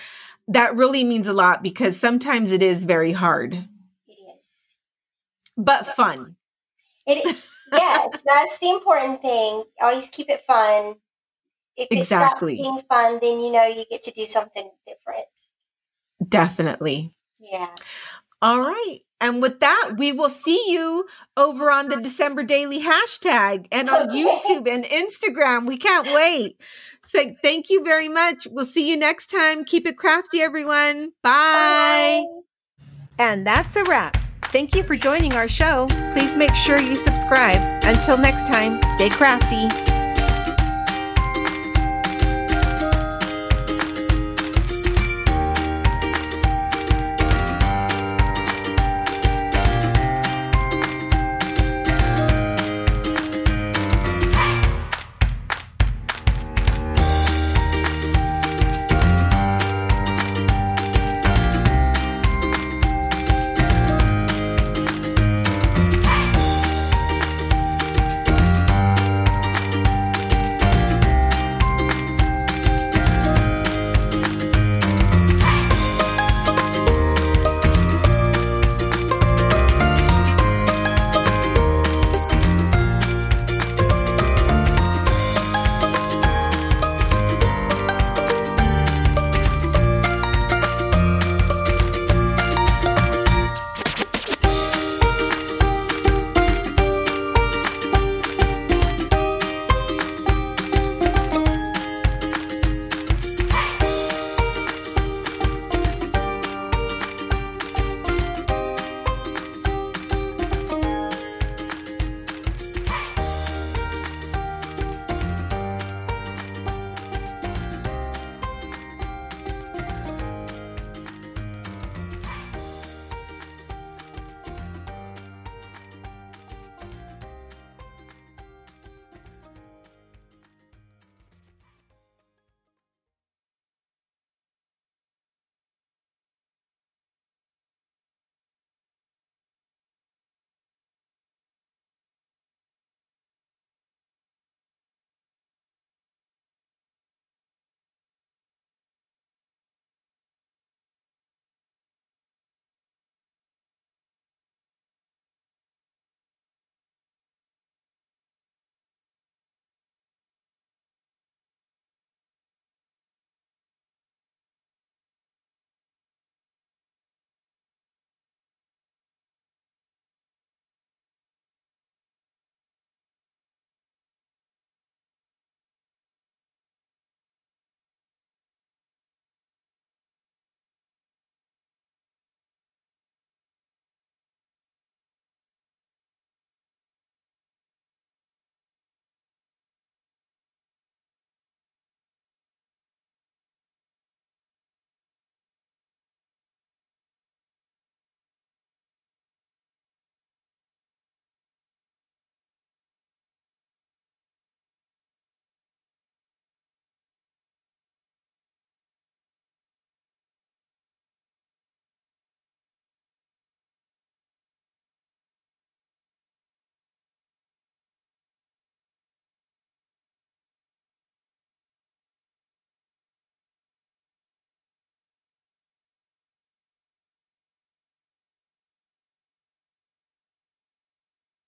[0.48, 3.54] That really means a lot because sometimes it is very hard.
[3.54, 4.76] It is.
[5.56, 6.36] But fun.
[7.06, 7.44] It is.
[7.72, 9.64] yes, that's the important thing.
[9.80, 10.96] Always keep it fun.
[11.76, 12.54] If exactly.
[12.54, 15.26] it stops being fun, then you know you get to do something different.
[16.28, 17.12] Definitely.
[17.40, 17.70] Yeah.
[18.44, 18.98] All right.
[19.22, 24.10] And with that, we will see you over on the December Daily hashtag and on.
[24.10, 25.66] YouTube and Instagram.
[25.66, 26.60] We can't wait.
[27.02, 28.46] So thank you very much.
[28.50, 29.64] We'll see you next time.
[29.64, 31.12] Keep it crafty, everyone.
[31.22, 32.22] Bye.
[32.22, 32.84] Bye.
[33.18, 34.18] And that's a wrap.
[34.42, 35.86] Thank you for joining our show.
[36.12, 37.60] Please make sure you subscribe.
[37.82, 39.93] Until next time, stay crafty.